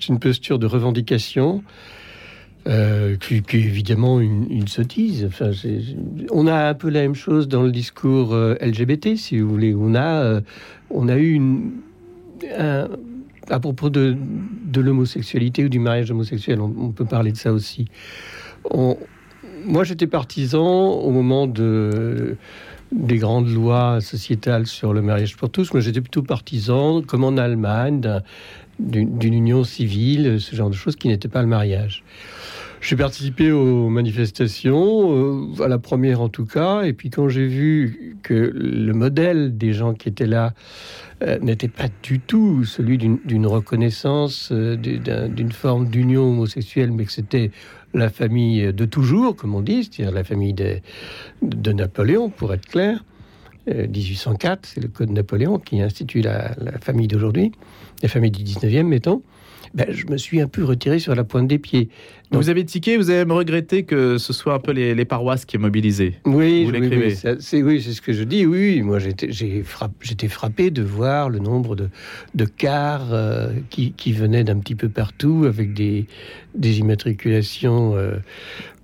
C'est 0.00 0.08
une 0.08 0.18
posture 0.18 0.58
de 0.58 0.64
revendication. 0.64 1.62
Euh, 2.66 3.16
qui, 3.16 3.42
évidemment 3.52 4.20
une, 4.20 4.66
sottise. 4.66 5.26
Enfin, 5.26 5.50
on 6.30 6.46
a 6.46 6.68
un 6.68 6.74
peu 6.74 6.88
la 6.88 7.02
même 7.02 7.14
chose 7.14 7.48
dans 7.48 7.62
le 7.62 7.70
discours 7.70 8.34
euh, 8.34 8.56
LGBT, 8.62 9.16
si 9.16 9.38
vous 9.38 9.48
voulez. 9.48 9.74
On 9.74 9.94
a, 9.94 10.40
on 10.90 11.08
a 11.08 11.16
eu 11.16 11.32
une, 11.32 11.72
un, 12.58 12.88
à 13.50 13.60
propos 13.60 13.90
de, 13.90 14.16
l'homosexualité 14.76 15.64
ou 15.64 15.68
du 15.68 15.78
mariage 15.78 16.10
homosexuel, 16.10 16.60
on, 16.60 16.90
peut 16.90 17.04
parler 17.04 17.32
de 17.32 17.36
ça 17.36 17.52
aussi. 17.52 17.86
moi, 19.64 19.84
j'étais 19.84 20.06
partisan 20.06 20.66
au 20.66 21.10
moment 21.10 21.46
de, 21.46 22.36
des 22.92 23.18
grandes 23.18 23.48
lois 23.48 24.00
sociétales 24.00 24.66
sur 24.66 24.92
le 24.92 25.02
mariage 25.02 25.36
pour 25.36 25.50
tous. 25.50 25.72
Moi, 25.72 25.80
j'étais 25.80 26.00
plutôt 26.00 26.22
partisan, 26.22 27.02
comme 27.02 27.24
en 27.24 27.36
Allemagne, 27.36 28.00
d'une 28.78 29.34
union 29.34 29.64
civile, 29.64 30.40
ce 30.40 30.54
genre 30.54 30.70
de 30.70 30.74
choses 30.74 30.96
qui 30.96 31.08
n'était 31.08 31.28
pas 31.28 31.42
le 31.42 31.48
mariage. 31.48 32.04
J'ai 32.80 32.94
participé 32.94 33.50
aux 33.50 33.88
manifestations, 33.88 35.48
euh, 35.58 35.62
à 35.62 35.68
la 35.68 35.78
première 35.78 36.20
en 36.20 36.28
tout 36.28 36.46
cas, 36.46 36.82
et 36.82 36.92
puis 36.92 37.10
quand 37.10 37.28
j'ai 37.28 37.46
vu 37.46 38.16
que 38.22 38.52
le 38.54 38.92
modèle 38.92 39.58
des 39.58 39.72
gens 39.72 39.94
qui 39.94 40.08
étaient 40.08 40.28
là 40.28 40.54
euh, 41.22 41.38
n'était 41.40 41.68
pas 41.68 41.88
du 42.04 42.20
tout 42.20 42.64
celui 42.64 42.96
d'une 42.96 43.46
reconnaissance, 43.46 44.50
euh, 44.52 44.76
d'une 44.76 45.50
forme 45.50 45.88
d'union 45.88 46.30
homosexuelle, 46.30 46.92
mais 46.92 47.04
que 47.04 47.12
c'était 47.12 47.50
la 47.94 48.10
famille 48.10 48.72
de 48.72 48.84
toujours, 48.84 49.34
comme 49.34 49.54
on 49.56 49.62
dit, 49.62 49.82
c'est-à-dire 49.84 50.14
la 50.14 50.24
famille 50.24 50.54
de, 50.54 51.72
Napoléon, 51.72 52.30
pour 52.30 52.54
être 52.54 52.66
clair. 52.66 53.04
1804, 53.66 54.64
c'est 54.64 54.80
le 54.80 54.88
code 54.88 55.10
Napoléon 55.10 55.58
qui 55.58 55.82
institue 55.82 56.22
la, 56.22 56.54
la 56.58 56.78
famille 56.78 57.06
d'aujourd'hui, 57.06 57.52
la 58.02 58.08
famille 58.08 58.30
du 58.30 58.42
19e, 58.42 58.84
mettons. 58.84 59.22
Ben, 59.74 59.86
je 59.90 60.06
me 60.06 60.16
suis 60.16 60.40
un 60.40 60.46
peu 60.46 60.64
retiré 60.64 60.98
sur 60.98 61.14
la 61.14 61.24
pointe 61.24 61.46
des 61.46 61.58
pieds. 61.58 61.88
vous 62.30 62.48
avez 62.48 62.64
tiqué, 62.64 62.96
vous 62.96 63.10
avez 63.10 63.30
regretté 63.30 63.84
que 63.84 64.18
ce 64.18 64.32
soit 64.32 64.54
un 64.54 64.58
peu 64.58 64.72
les, 64.72 65.04
paroisses 65.04 65.44
qui 65.44 65.56
aient 65.56 65.58
mobilisé. 65.58 66.14
Oui, 66.24 66.64
vous 66.64 66.72
oui, 66.72 67.16
c'est 67.40 67.62
oui, 67.62 67.82
ce 67.82 68.00
que 68.00 68.12
je 68.12 68.24
dis. 68.24 68.46
Oui, 68.46 68.82
moi 68.82 68.98
j'étais 68.98 69.62
frappé, 69.62 70.28
frappé 70.28 70.70
de 70.70 70.82
voir 70.82 71.30
le 71.30 71.38
nombre 71.38 71.76
de, 71.76 71.88
de 72.34 72.44
cars 72.44 73.12
euh, 73.12 73.52
qui, 73.70 73.92
qui, 73.92 74.12
venaient 74.12 74.44
d'un 74.44 74.58
petit 74.58 74.74
peu 74.74 74.88
partout 74.88 75.44
avec 75.46 75.72
des, 75.72 76.06
des 76.54 76.78
immatriculations 76.78 77.96
euh, 77.96 78.16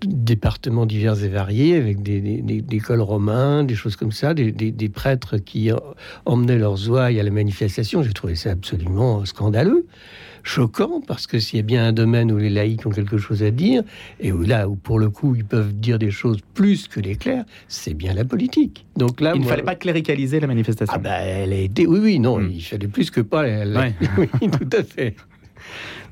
départements 0.06 0.86
divers 0.86 1.22
et 1.22 1.28
variés, 1.28 1.76
avec 1.76 2.02
des, 2.02 2.20
des, 2.20 2.78
cols 2.78 3.00
romains, 3.00 3.64
des 3.64 3.74
choses 3.74 3.96
comme 3.96 4.12
ça, 4.12 4.34
des, 4.34 4.52
des 4.52 4.88
prêtres 4.88 5.38
qui 5.38 5.70
emmenaient 6.26 6.58
leurs 6.58 6.90
ouailles 6.90 7.20
à 7.20 7.22
la 7.22 7.30
manifestation. 7.30 8.02
J'ai 8.02 8.12
trouvé 8.12 8.34
ça 8.34 8.50
absolument 8.50 9.24
scandaleux 9.24 9.86
choquant 10.44 11.00
parce 11.04 11.26
que 11.26 11.40
s'il 11.40 11.56
y 11.56 11.60
a 11.60 11.64
bien 11.64 11.84
un 11.86 11.92
domaine 11.92 12.30
où 12.30 12.38
les 12.38 12.50
laïcs 12.50 12.86
ont 12.86 12.90
quelque 12.90 13.18
chose 13.18 13.42
à 13.42 13.50
dire 13.50 13.82
et 14.20 14.30
où 14.30 14.42
là 14.42 14.68
où 14.68 14.76
pour 14.76 14.98
le 14.98 15.10
coup 15.10 15.34
ils 15.34 15.44
peuvent 15.44 15.74
dire 15.74 15.98
des 15.98 16.10
choses 16.10 16.38
plus 16.52 16.86
que 16.86 17.00
les 17.00 17.16
clercs, 17.16 17.44
c'est 17.66 17.94
bien 17.94 18.14
la 18.14 18.24
politique. 18.24 18.86
Donc 18.96 19.20
là, 19.20 19.32
il 19.34 19.40
ne 19.40 19.46
fallait 19.46 19.62
pas 19.62 19.74
cléricaliser 19.74 20.38
la 20.38 20.46
manifestation. 20.46 20.94
Ah 20.94 20.98
ben, 20.98 21.20
elle 21.20 21.52
a 21.52 21.56
été, 21.56 21.86
oui, 21.86 21.98
oui, 22.00 22.18
non, 22.20 22.38
hmm. 22.38 22.50
il 22.52 22.62
fallait 22.62 22.88
plus 22.88 23.10
que 23.10 23.22
pas. 23.22 23.44
oui, 24.18 24.50
tout 24.50 24.76
à 24.76 24.82
fait. 24.82 25.16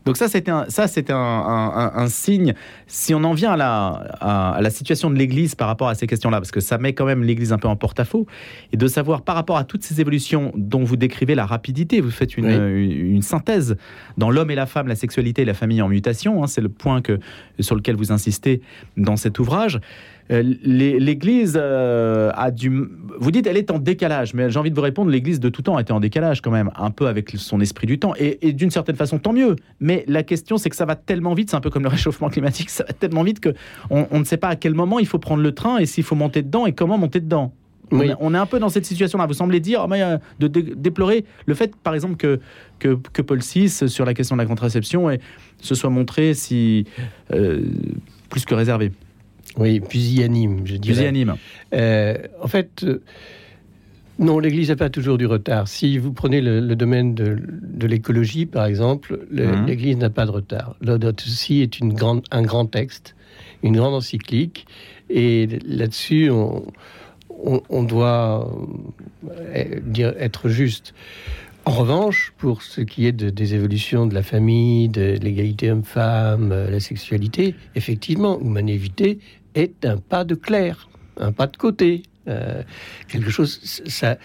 Donc 0.05 0.17
ça, 0.17 0.29
c'était 0.29 0.51
un, 0.51 0.67
ça, 0.69 0.89
c'était 0.89 1.13
un, 1.13 2.07
signe. 2.09 2.55
Si 2.87 3.15
on 3.15 3.23
en 3.25 3.35
vient 3.35 3.53
à 3.53 3.57
la, 3.57 3.89
à, 4.21 4.61
la 4.61 4.71
situation 4.71 5.11
de 5.11 5.17
l'Église 5.17 5.55
par 5.55 5.69
rapport 5.69 5.89
à 5.89 5.95
ces 5.95 6.07
questions-là, 6.07 6.39
parce 6.39 6.51
que 6.51 6.61
ça 6.61 6.79
met 6.79 6.93
quand 6.93 7.05
même 7.05 7.23
l'Église 7.23 7.53
un 7.53 7.59
peu 7.59 7.69
en 7.69 7.77
porte-à-faux, 7.77 8.27
et 8.73 8.77
de 8.77 8.87
savoir 8.87 9.23
par 9.23 9.35
rapport 9.35 9.57
à 9.57 9.65
toutes 9.65 9.83
ces 9.83 10.01
évolutions 10.01 10.53
dont 10.57 10.85
vous 10.85 10.97
décrivez 10.97 11.35
la 11.35 11.47
rapidité, 11.47 12.01
vous 12.01 12.11
faites 12.11 12.37
une, 12.37 12.51
une, 12.51 13.23
synthèse 13.23 13.77
dans 14.19 14.31
l'homme 14.31 14.51
et 14.51 14.55
la 14.57 14.67
femme, 14.67 14.89
la 14.89 14.97
sexualité 14.97 15.43
et 15.43 15.45
la 15.45 15.55
famille 15.55 15.83
en 15.83 15.89
mutation. 15.89 16.43
Hein, 16.43 16.47
c'est 16.47 16.61
le 16.61 16.69
point 16.69 17.01
que, 17.01 17.21
sur 17.61 17.77
lequel 17.77 17.97
vous 17.97 18.13
insistez 18.13 18.61
dans 18.97 19.17
cet 19.17 19.39
ouvrage. 19.39 19.81
Euh, 20.33 20.43
L'Église 20.63 21.59
euh, 21.61 22.31
a 22.35 22.51
du. 22.51 22.89
Vous 23.19 23.31
dites, 23.31 23.47
elle 23.47 23.57
est 23.57 23.71
en 23.71 23.79
décalage, 23.79 24.35
mais 24.35 24.51
j'ai 24.51 24.59
envie 24.59 24.71
de 24.71 24.75
vous 24.75 24.83
répondre, 24.83 25.11
l'Église 25.11 25.41
de 25.41 25.49
tout 25.49 25.63
temps 25.63 25.79
était 25.79 25.93
en 25.93 26.01
décalage 26.01 26.41
quand 26.41 26.51
même, 26.51 26.71
un 26.77 26.91
peu 26.91 27.07
avec 27.07 27.31
son 27.37 27.61
esprit 27.61 27.87
du 27.87 27.99
temps, 27.99 28.15
et, 28.19 28.53
d'une 28.53 28.71
certaine 28.71 28.97
façon, 28.97 29.19
tant 29.19 29.33
mieux. 29.33 29.57
Mais 29.81 30.05
la 30.09 30.23
question, 30.23 30.57
c'est 30.57 30.71
que 30.71 30.77
ça 30.77 30.87
va 30.87 30.97
tellement 30.97 31.35
vite, 31.35 31.51
c'est 31.51 31.57
un 31.57 31.61
peu 31.61 31.71
comme 31.71 31.83
le 31.83 31.89
réchauffement 31.91 32.31
climatique, 32.31 32.71
ça 32.71 32.85
va 32.85 32.93
tellement 32.95 33.23
vite 33.23 33.41
que 33.41 33.51
on, 33.91 34.19
ne 34.19 34.25
sait 34.25 34.39
pas 34.39 34.49
à 34.49 34.57
quel 34.57 34.75
moment 34.75 34.99
il 34.99 35.07
faut 35.07 35.19
prendre 35.19 35.43
le 35.43 35.53
train 35.53 35.79
et 35.79 35.87
s'il 35.87 36.05
faut 36.05 36.17
monter 36.17 36.43
dedans 36.43 36.67
et 36.67 36.73
comment 36.73 36.99
monter 36.99 37.21
dedans. 37.21 37.53
On, 37.91 38.33
est, 38.33 38.39
un 38.39 38.47
peu 38.47 38.59
dans 38.59 38.71
cette 38.71 38.87
situation-là. 38.87 39.27
Vous 39.27 39.35
semblez 39.35 39.61
dire, 39.61 39.87
oh, 39.87 39.93
euh, 39.93 40.17
de, 40.41 40.47
déplorer 40.49 41.27
le 41.45 41.53
fait, 41.53 41.77
par 41.77 41.93
exemple, 41.95 42.17
que, 42.17 42.41
que, 42.79 43.21
Paul 43.21 43.41
VI, 43.41 43.69
sur 43.69 44.07
la 44.07 44.15
question 44.15 44.35
de 44.35 44.41
la 44.41 44.47
contraception, 44.47 45.11
et, 45.11 45.21
se 45.61 45.75
soit 45.75 45.91
montré 45.91 46.33
si 46.33 46.87
plus 48.31 48.47
que 48.47 48.55
réservé. 48.55 48.93
Oui, 49.57 49.81
pusillanime, 49.81 50.67
je 50.67 50.77
dirais. 50.77 50.95
Pusillanime. 50.95 51.37
Euh, 51.75 52.17
en 52.41 52.49
fait, 52.49 52.85
euh, 52.85 53.03
non, 54.19 54.39
l'Église 54.39 54.71
n'a 54.71 54.77
pas 54.77 54.91
toujours 54.91 55.19
du 55.19 55.27
retard. 55.27 55.69
Si 55.69 55.99
vous 55.99 56.13
prenez 56.13 56.41
le, 56.41 56.75
domaine 56.77 57.15
de, 57.15 57.87
l'écologie, 57.87 58.47
par 58.47 58.67
exemple, 58.67 59.27
mhm. 59.31 59.67
l'Église 59.67 59.97
n'a 59.97 60.11
pas 60.11 60.27
de 60.27 60.31
retard. 60.31 60.77
Laudato 60.81 61.25
Si 61.27 61.61
est 61.61 61.79
une 61.81 61.93
grande, 61.93 62.23
un 62.31 62.43
grand 62.43 62.67
texte, 62.67 63.15
une 63.63 63.77
grande 63.77 63.95
encyclique, 63.95 64.67
et 65.11 65.49
là-dessus, 65.67 66.31
on, 66.31 66.65
on, 67.69 67.83
doit 67.83 68.51
euh, 69.29 69.81
dire, 69.83 70.15
être 70.19 70.49
juste. 70.49 70.95
En 71.65 71.73
revanche, 71.73 72.33
pour 72.39 72.63
ce 72.63 72.81
qui 72.81 73.07
est 73.07 73.13
des 73.13 73.55
évolutions 73.55 74.07
de 74.07 74.15
la 74.15 74.23
famille, 74.23 74.89
de 74.89 75.17
l'égalité 75.23 75.71
homme-femme, 75.71 76.49
la 76.49 76.81
sexualité, 76.81 77.55
effectivement, 77.77 78.41
humanité 78.41 79.21
est 79.55 79.85
un 79.85 79.99
pas 79.99 80.25
de 80.25 80.35
clair, 80.35 80.89
un 81.19 81.33
pas 81.33 81.47
de 81.47 81.57
côté. 81.57 82.03
Euh, 82.29 82.63
quelque 83.09 83.31
chose, 83.31 83.61
ça, 83.63 84.17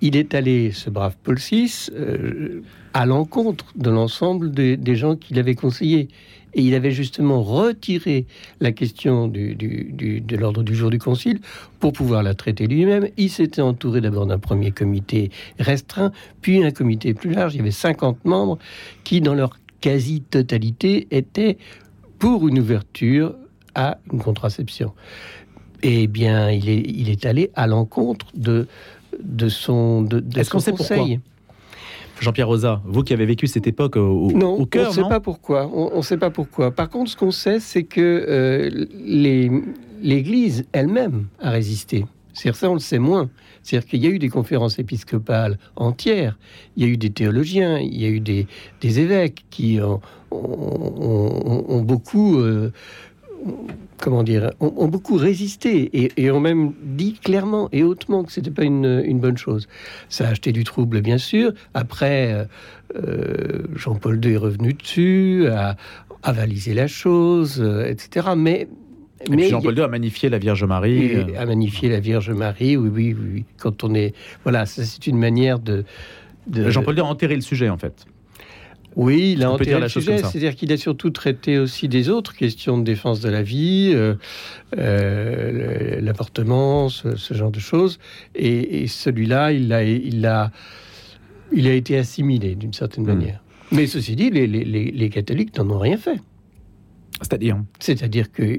il 0.00 0.16
est 0.16 0.34
allé, 0.34 0.70
ce 0.72 0.90
brave 0.90 1.16
Paul 1.22 1.38
VI, 1.38 1.88
euh, 1.92 2.62
à 2.94 3.06
l'encontre 3.06 3.66
de 3.76 3.90
l'ensemble 3.90 4.50
des, 4.52 4.96
gens 4.96 5.16
qu'il 5.16 5.38
avait 5.38 5.54
conseillés. 5.54 6.08
Et 6.54 6.62
il 6.62 6.74
avait 6.74 6.92
justement 6.92 7.42
retiré 7.42 8.26
la 8.60 8.72
question 8.72 9.28
du, 9.28 9.54
de 9.54 10.36
l'ordre 10.36 10.62
du 10.62 10.74
jour 10.74 10.88
du 10.90 10.98
Concile 10.98 11.40
pour 11.78 11.92
pouvoir 11.92 12.22
la 12.22 12.34
traiter 12.34 12.66
lui-même. 12.66 13.08
Il 13.18 13.28
s'était 13.28 13.60
entouré 13.60 14.00
d'abord 14.00 14.26
d'un 14.26 14.38
premier 14.38 14.70
comité 14.70 15.30
restreint, 15.58 16.10
puis 16.40 16.64
un 16.64 16.70
comité 16.70 17.12
plus 17.12 17.32
large. 17.32 17.54
Il 17.54 17.58
y 17.58 17.60
avait 17.60 17.70
50 17.70 18.24
membres 18.24 18.58
qui, 19.04 19.20
dans 19.20 19.34
leur 19.34 19.58
quasi-totalité, 19.80 21.06
étaient 21.10 21.58
pour 22.18 22.48
une 22.48 22.58
ouverture 22.58 23.34
à 23.74 23.98
une 24.12 24.20
contraception. 24.20 24.92
Eh 25.82 26.06
bien, 26.06 26.50
il 26.50 26.68
est, 26.68 26.82
il 26.86 27.08
est 27.08 27.24
allé 27.24 27.50
à 27.54 27.66
l'encontre 27.66 28.26
de, 28.34 28.66
de 29.22 29.48
son, 29.48 30.02
de, 30.02 30.24
Est-ce 30.36 30.50
qu'on 30.50 30.58
sait 30.58 30.72
pourquoi 30.72 30.96
Jean-Pierre 32.20 32.48
Rosa, 32.48 32.82
vous 32.84 33.04
qui 33.04 33.12
avez 33.12 33.26
vécu 33.26 33.46
cette 33.46 33.68
époque 33.68 33.96
au, 33.96 34.32
non, 34.32 34.54
au 34.54 34.66
cœur, 34.66 34.86
on 34.86 34.90
ne 34.90 34.94
sait 34.94 35.08
pas 35.08 35.20
pourquoi. 35.20 35.70
On 35.72 35.98
ne 35.98 36.02
sait 36.02 36.16
pas 36.16 36.30
pourquoi. 36.30 36.72
Par 36.72 36.88
contre, 36.88 37.10
ce 37.10 37.16
qu'on 37.16 37.30
sait, 37.30 37.60
c'est 37.60 37.84
que 37.84 38.00
euh, 38.00 38.86
l'Église 40.02 40.66
elle-même 40.72 41.26
a 41.40 41.50
résisté. 41.50 42.06
C'est 42.32 42.54
ça, 42.54 42.70
on 42.70 42.74
le 42.74 42.80
sait 42.80 42.98
moins. 42.98 43.30
C'est-à-dire 43.62 43.88
qu'il 43.88 44.04
y 44.04 44.06
a 44.06 44.10
eu 44.10 44.18
des 44.18 44.28
conférences 44.28 44.78
épiscopales 44.78 45.58
entières, 45.76 46.38
il 46.76 46.84
y 46.84 46.86
a 46.86 46.88
eu 46.88 46.96
des 46.96 47.10
théologiens, 47.10 47.78
il 47.78 48.00
y 48.00 48.04
a 48.04 48.08
eu 48.08 48.20
des, 48.20 48.46
des 48.80 49.00
évêques 49.00 49.44
qui 49.50 49.80
ont, 49.80 50.00
ont, 50.30 51.82
beaucoup 51.82 52.38
euh, 52.38 52.72
comment 53.98 54.22
dire, 54.22 54.52
ont, 54.60 54.88
beaucoup 54.88 55.16
résisté 55.16 56.12
et, 56.16 56.30
ont 56.30 56.40
même 56.40 56.72
dit 56.82 57.14
clairement 57.14 57.68
et 57.72 57.82
hautement 57.82 58.24
que 58.24 58.32
c'était 58.32 58.50
pas 58.50 58.64
une, 58.64 59.18
bonne 59.18 59.36
chose. 59.36 59.68
Ça 60.08 60.26
a 60.26 60.30
acheté 60.30 60.52
du 60.52 60.64
trouble, 60.64 61.00
bien 61.00 61.18
sûr. 61.18 61.52
Après, 61.74 62.32
euh, 62.32 62.44
euh, 62.96 63.64
Jean-Paul 63.74 64.24
II 64.24 64.32
est 64.32 64.36
revenu 64.36 64.74
dessus, 64.74 65.46
a 65.50 65.76
avalisé 66.22 66.74
la 66.74 66.86
chose, 66.86 67.60
euh, 67.60 67.86
etc. 67.86 68.28
Mais 68.36 68.68
mais 69.28 69.48
Jean-Paul 69.48 69.76
II 69.76 69.82
a 69.82 69.88
magnifié 69.88 70.28
la 70.28 70.38
Vierge 70.38 70.62
Marie. 70.62 71.34
A 71.36 71.44
magnifié 71.44 71.88
la 71.88 71.98
Vierge 71.98 72.30
Marie, 72.30 72.76
oui, 72.76 72.88
oui, 72.88 73.16
oui. 73.18 73.44
Quand 73.56 73.82
on 73.82 73.92
est, 73.94 74.14
voilà, 74.44 74.64
c'est 74.64 75.08
une 75.08 75.18
manière 75.18 75.58
de. 75.58 75.84
de... 76.46 76.70
Jean-Paul 76.70 76.94
II 76.94 77.00
a 77.00 77.06
enterré 77.06 77.34
le 77.34 77.40
sujet, 77.40 77.68
en 77.68 77.78
fait. 77.78 78.06
Oui, 78.96 79.34
il 79.36 79.44
a 79.44 79.52
enterré 79.52 79.80
le 79.80 79.88
sujet, 79.88 80.18
c'est-à-dire 80.18 80.56
qu'il 80.56 80.72
a 80.72 80.76
surtout 80.76 81.10
traité 81.10 81.58
aussi 81.58 81.88
des 81.88 82.08
autres 82.08 82.34
questions 82.34 82.78
de 82.78 82.84
défense 82.84 83.20
de 83.20 83.28
la 83.28 83.42
vie, 83.42 83.92
euh, 83.94 84.14
euh, 84.76 86.00
l'appartement, 86.00 86.88
ce, 86.88 87.14
genre 87.30 87.50
de 87.50 87.60
choses. 87.60 87.98
Et, 88.34 88.86
celui-là, 88.88 89.52
il 89.52 89.72
a, 89.72 89.84
il, 89.84 90.26
a, 90.26 90.50
il 91.52 91.68
a 91.68 91.74
été 91.74 91.96
assimilé 91.96 92.54
d'une 92.54 92.72
certaine 92.72 93.04
hmm. 93.04 93.08
manière. 93.08 93.42
Mais 93.70 93.86
ceci 93.86 94.16
dit, 94.16 94.30
les, 94.30 95.10
catholiques 95.10 95.56
n'en 95.56 95.70
ont 95.70 95.78
rien 95.78 95.96
fait. 95.96 96.20
C'est-à-dire 97.20 97.56
C'est-à-dire 97.78 98.32
que 98.32 98.58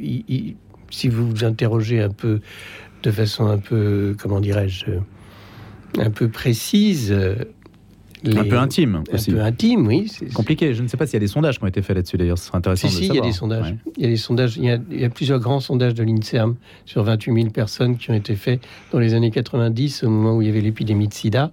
si 0.91 1.07
vous 1.09 1.29
vous 1.29 1.43
interrogez 1.43 2.01
un 2.01 2.09
peu, 2.09 2.39
de 3.03 3.12
façon 3.12 3.48
un 3.48 3.57
peu, 3.57 4.15
comment 4.19 4.39
dirais-je, 4.39 4.86
un 5.98 6.12
peu 6.12 6.29
précise, 6.29 7.15
un 8.25 8.43
peu 8.43 8.57
intime 8.57 9.03
aussi. 9.11 9.31
Un 9.31 9.33
peu 9.35 9.41
intime, 9.41 9.88
oui. 9.88 10.11
Compliqué. 10.33 10.73
Je 10.73 10.83
ne 10.83 10.88
sais 10.88 10.97
pas 10.97 11.05
s'il 11.05 11.13
y 11.13 11.17
a 11.17 11.19
des 11.19 11.27
sondages 11.27 11.57
qui 11.57 11.63
ont 11.63 11.67
été 11.67 11.81
faits 11.81 11.95
là-dessus 11.95 12.17
d'ailleurs. 12.17 12.38
Ce 12.38 12.47
serait 12.47 12.57
intéressant 12.57 12.88
de 12.88 12.93
si, 12.93 13.07
Il 13.07 13.15
y 13.15 13.17
a 13.17 13.21
des 13.21 13.31
sondages. 13.31 13.75
Il 13.97 14.03
y 14.03 14.05
a 14.05 14.09
des 14.09 14.17
sondages. 14.17 14.57
Il 14.57 14.65
y 14.65 15.05
a, 15.05 15.09
plusieurs 15.09 15.39
grands 15.39 15.59
sondages 15.59 15.93
de 15.93 16.03
l'INSERM 16.03 16.55
sur 16.85 17.03
28 17.03 17.33
000 17.33 17.49
personnes 17.49 17.97
qui 17.97 18.11
ont 18.11 18.15
été 18.15 18.35
faits 18.35 18.61
dans 18.91 18.99
les 18.99 19.13
années 19.13 19.31
90, 19.31 20.03
au 20.03 20.09
moment 20.09 20.35
où 20.35 20.41
il 20.41 20.47
y 20.47 20.51
avait 20.51 20.61
l'épidémie 20.61 21.07
de 21.07 21.13
SIDA, 21.13 21.51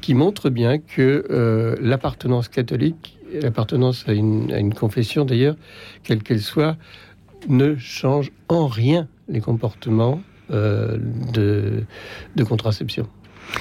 qui 0.00 0.14
montrent 0.14 0.50
bien 0.50 0.78
que 0.78 1.26
euh, 1.30 1.76
l'appartenance 1.80 2.48
catholique, 2.48 3.18
l'appartenance 3.32 4.04
à 4.06 4.12
une, 4.12 4.52
à 4.52 4.58
une 4.58 4.74
confession 4.74 5.24
d'ailleurs, 5.24 5.56
quelle 6.02 6.22
qu'elle 6.22 6.42
soit, 6.42 6.76
ne 7.48 7.76
change 7.76 8.32
en 8.48 8.66
rien 8.66 9.08
les 9.28 9.40
comportements 9.40 10.20
euh, 10.50 10.98
de, 11.32 11.84
de 12.36 12.44
contraception. 12.44 13.08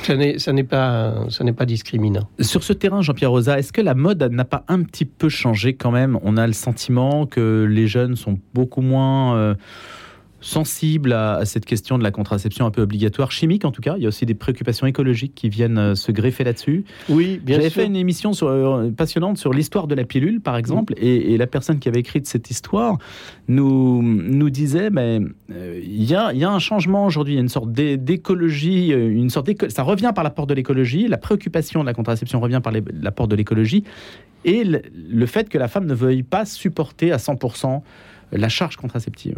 Ça 0.03 0.53
n'est, 0.53 0.63
pas, 0.63 1.13
pas 1.57 1.65
discriminant. 1.65 2.29
Sur 2.39 2.63
ce 2.63 2.73
terrain, 2.73 3.01
Jean-Pierre 3.01 3.31
Rosa, 3.31 3.57
est-ce 3.57 3.73
que 3.73 3.81
la 3.81 3.95
mode 3.95 4.21
n'a 4.23 4.45
pas 4.45 4.63
un 4.67 4.83
petit 4.83 5.05
peu 5.05 5.29
changé 5.29 5.73
quand 5.75 5.91
même? 5.91 6.19
On 6.23 6.37
a 6.37 6.45
le 6.45 6.53
sentiment 6.53 7.25
que 7.25 7.67
les 7.69 7.87
jeunes 7.87 8.15
sont 8.15 8.39
beaucoup 8.53 8.81
moins 8.81 9.35
euh, 9.35 9.55
sensible 10.45 11.11
à, 11.11 11.43
cette 11.43 11.65
question 11.65 11.97
de 11.97 12.03
la 12.03 12.11
contraception 12.11 12.67
un 12.67 12.71
peu 12.71 12.83
obligatoire, 12.83 13.31
chimique 13.31 13.65
en 13.65 13.71
tout 13.71 13.81
cas. 13.81 13.95
Il 13.97 14.03
y 14.03 14.05
a 14.05 14.09
aussi 14.09 14.27
des 14.27 14.35
préoccupations 14.35 14.85
écologiques 14.85 15.33
qui 15.33 15.49
viennent 15.49 15.79
euh, 15.79 15.95
se 15.95 16.11
greffer 16.11 16.43
là-dessus. 16.43 16.85
Oui, 17.09 17.41
bien 17.43 17.57
J'avais 17.57 17.71
fait 17.71 17.85
une 17.85 17.95
émission 17.95 18.31
sur, 18.31 18.47
euh, 18.47 18.91
passionnante 18.91 19.39
sur 19.39 19.51
l'histoire 19.51 19.87
de 19.87 19.95
la 19.95 20.03
pilule, 20.03 20.41
par 20.41 20.55
exemple, 20.55 20.93
et, 20.97 21.35
la 21.35 21.47
personne 21.47 21.79
qui 21.79 21.89
avait 21.89 21.99
écrit 21.99 22.21
cette 22.23 22.49
histoire 22.49 22.97
nous, 23.47 24.01
nous 24.03 24.49
disait, 24.51 24.89
mais 24.91 25.19
euh, 25.51 25.81
il 25.83 26.03
y, 26.03 26.15
a, 26.15 26.31
y, 26.31 26.43
a, 26.43 26.51
un 26.51 26.59
changement 26.59 27.05
aujourd'hui, 27.05 27.33
il 27.33 27.37
y 27.37 27.39
a 27.39 27.41
une 27.41 27.49
sorte 27.49 27.71
d'écologie, 27.71 28.89
une 28.89 29.29
sorte 29.29 29.49
ça 29.69 29.83
revient 29.83 30.11
par 30.13 30.23
la 30.23 30.29
porte 30.29 30.47
de 30.49 30.53
l'écologie, 30.53 31.07
la 31.07 31.17
préoccupation 31.17 31.81
de 31.81 31.85
la 31.87 31.93
contraception 31.93 32.39
revient 32.39 32.61
par 32.63 32.71
la 32.71 33.11
porte 33.11 33.31
de 33.31 33.35
l'écologie, 33.35 33.83
et 34.45 34.63
le, 34.63 34.81
le 34.93 35.25
fait 35.25 35.49
que 35.49 35.57
la 35.57 35.67
femme 35.67 35.87
ne 35.87 35.93
veuille 35.93 36.23
pas 36.23 36.45
supporter 36.45 37.11
à 37.11 37.17
100% 37.17 37.81
la 38.32 38.50
charge 38.50 38.77
contraceptive. 38.77 39.38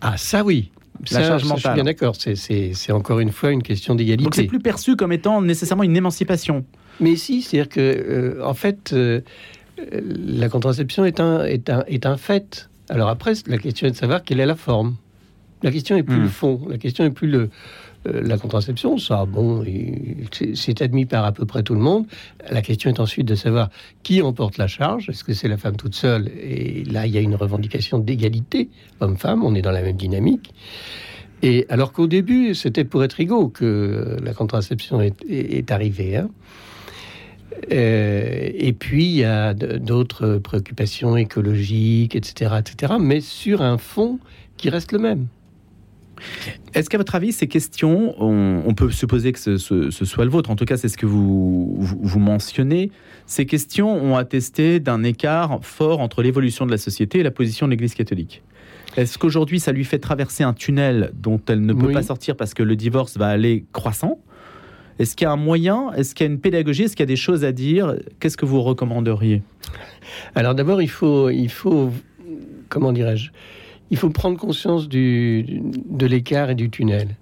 Ah, 0.00 0.16
ça 0.16 0.44
oui. 0.44 0.70
La 1.10 1.22
charge 1.22 1.44
mentale. 1.44 1.56
je 1.58 1.68
suis 1.68 1.74
bien 1.74 1.84
d'accord. 1.84 2.16
C'est 2.16 2.92
encore 2.92 3.20
une 3.20 3.32
fois 3.32 3.50
une 3.50 3.62
question 3.62 3.94
d'égalité. 3.94 4.24
Donc 4.24 4.34
c'est 4.34 4.44
plus 4.44 4.60
perçu 4.60 4.96
comme 4.96 5.12
étant 5.12 5.42
nécessairement 5.42 5.82
une 5.82 5.96
émancipation. 5.96 6.64
Mais 7.00 7.16
si, 7.16 7.42
c'est-à-dire 7.42 7.68
que, 7.68 7.80
euh, 7.80 8.44
en 8.44 8.54
fait, 8.54 8.92
euh, 8.92 9.20
la 9.92 10.48
contraception 10.48 11.04
est 11.04 11.20
un, 11.20 11.44
est, 11.44 11.68
un, 11.68 11.84
est 11.86 12.06
un 12.06 12.16
fait. 12.16 12.70
Alors 12.88 13.08
après, 13.08 13.34
la 13.46 13.58
question 13.58 13.86
est 13.86 13.90
de 13.90 13.96
savoir 13.96 14.22
quelle 14.22 14.40
est 14.40 14.46
la 14.46 14.54
forme. 14.54 14.96
La 15.62 15.70
question 15.70 15.96
est 15.96 16.02
plus 16.02 16.16
hmm. 16.16 16.22
le 16.22 16.28
fond. 16.28 16.60
La 16.68 16.78
question 16.78 17.04
est 17.04 17.10
plus 17.10 17.28
le, 17.28 17.38
euh, 17.38 17.48
la 18.12 18.38
contraception, 18.38 18.98
ça, 18.98 19.24
bon, 19.26 19.64
c'est 20.54 20.82
admis 20.82 21.06
par 21.06 21.24
à 21.24 21.32
peu 21.32 21.46
près 21.46 21.62
tout 21.62 21.74
le 21.74 21.80
monde. 21.80 22.06
La 22.50 22.62
question 22.62 22.90
est 22.90 23.00
ensuite 23.00 23.26
de 23.26 23.34
savoir 23.34 23.70
qui 24.02 24.22
emporte 24.22 24.58
la 24.58 24.66
charge. 24.66 25.08
Est-ce 25.08 25.24
que 25.24 25.32
c'est 25.32 25.48
la 25.48 25.56
femme 25.56 25.76
toute 25.76 25.94
seule? 25.94 26.28
Et 26.28 26.84
là, 26.84 27.06
il 27.06 27.12
y 27.12 27.18
a 27.18 27.20
une 27.20 27.34
revendication 27.34 27.98
d'égalité 27.98 28.68
homme-femme. 29.00 29.44
On 29.44 29.54
est 29.54 29.62
dans 29.62 29.72
la 29.72 29.82
même 29.82 29.96
dynamique. 29.96 30.52
Et 31.42 31.66
alors 31.68 31.92
qu'au 31.92 32.06
début, 32.06 32.54
c'était 32.54 32.84
pour 32.84 33.04
être 33.04 33.20
égaux 33.20 33.48
que 33.48 34.16
la 34.22 34.32
contraception 34.32 35.00
est, 35.00 35.70
arrivée. 35.70 36.16
Hein. 36.16 36.30
Euh, 37.72 38.50
et 38.54 38.72
puis, 38.72 39.04
il 39.04 39.16
y 39.16 39.24
a 39.24 39.54
d'autres 39.54 40.38
préoccupations 40.38 41.16
écologiques, 41.16 42.16
etc., 42.16 42.56
etc., 42.58 42.94
mais 42.98 43.20
sur 43.20 43.62
un 43.62 43.78
fond 43.78 44.18
qui 44.56 44.70
reste 44.70 44.92
le 44.92 44.98
même. 44.98 45.26
Est-ce 46.74 46.90
qu'à 46.90 46.98
votre 46.98 47.14
avis, 47.14 47.32
ces 47.32 47.48
questions, 47.48 48.14
on, 48.18 48.74
peut 48.74 48.90
supposer 48.90 49.32
que 49.32 49.38
ce, 49.38 49.90
soit 49.90 50.24
le 50.24 50.30
vôtre, 50.30 50.50
en 50.50 50.56
tout 50.56 50.64
cas 50.64 50.76
c'est 50.76 50.88
ce 50.88 50.96
que 50.96 51.06
vous, 51.06 51.76
vous, 51.78 52.18
mentionnez, 52.18 52.90
ces 53.26 53.46
questions 53.46 53.90
ont 53.90 54.16
attesté 54.16 54.80
d'un 54.80 55.02
écart 55.02 55.58
fort 55.62 56.00
entre 56.00 56.22
l'évolution 56.22 56.66
de 56.66 56.70
la 56.70 56.78
société 56.78 57.20
et 57.20 57.22
la 57.22 57.30
position 57.30 57.66
de 57.66 57.72
l'Église 57.72 57.94
catholique. 57.94 58.42
Est-ce 58.96 59.18
qu'aujourd'hui, 59.18 59.60
ça 59.60 59.72
lui 59.72 59.84
fait 59.84 59.98
traverser 59.98 60.42
un 60.42 60.54
tunnel 60.54 61.12
dont 61.14 61.40
elle 61.48 61.60
ne 61.60 61.74
peut 61.74 61.92
pas 61.92 62.02
sortir 62.02 62.36
parce 62.36 62.54
que 62.54 62.62
le 62.62 62.76
divorce 62.76 63.18
va 63.18 63.28
aller 63.28 63.64
croissant? 63.72 64.18
Est-ce 64.98 65.14
qu'il 65.14 65.26
y 65.26 65.28
a 65.28 65.32
un 65.32 65.36
moyen 65.36 65.92
Est-ce 65.92 66.14
qu'il 66.14 66.26
y 66.26 66.28
a 66.30 66.32
une 66.32 66.40
pédagogie 66.40 66.84
Est-ce 66.84 66.96
qu'il 66.96 67.02
y 67.02 67.04
a 67.04 67.06
des 67.06 67.16
choses 67.16 67.44
à 67.44 67.52
dire? 67.52 67.94
Qu'est-ce 68.20 68.38
que 68.38 68.46
vous 68.46 68.62
recommanderiez? 68.62 69.42
Alors 70.34 70.54
d'abord, 70.54 70.80
il 70.80 70.88
faut, 70.88 71.28
il 71.28 71.50
faut, 71.50 71.92
comment 72.70 72.92
dirais-je? 72.92 73.30
Il 73.90 73.96
faut 73.96 74.10
prendre 74.10 74.38
conscience 74.38 74.88
du, 74.88 75.44
de 75.44 76.06
l'écart 76.06 76.50
et 76.50 76.54
du 76.54 76.70
tunnel. 76.70 77.16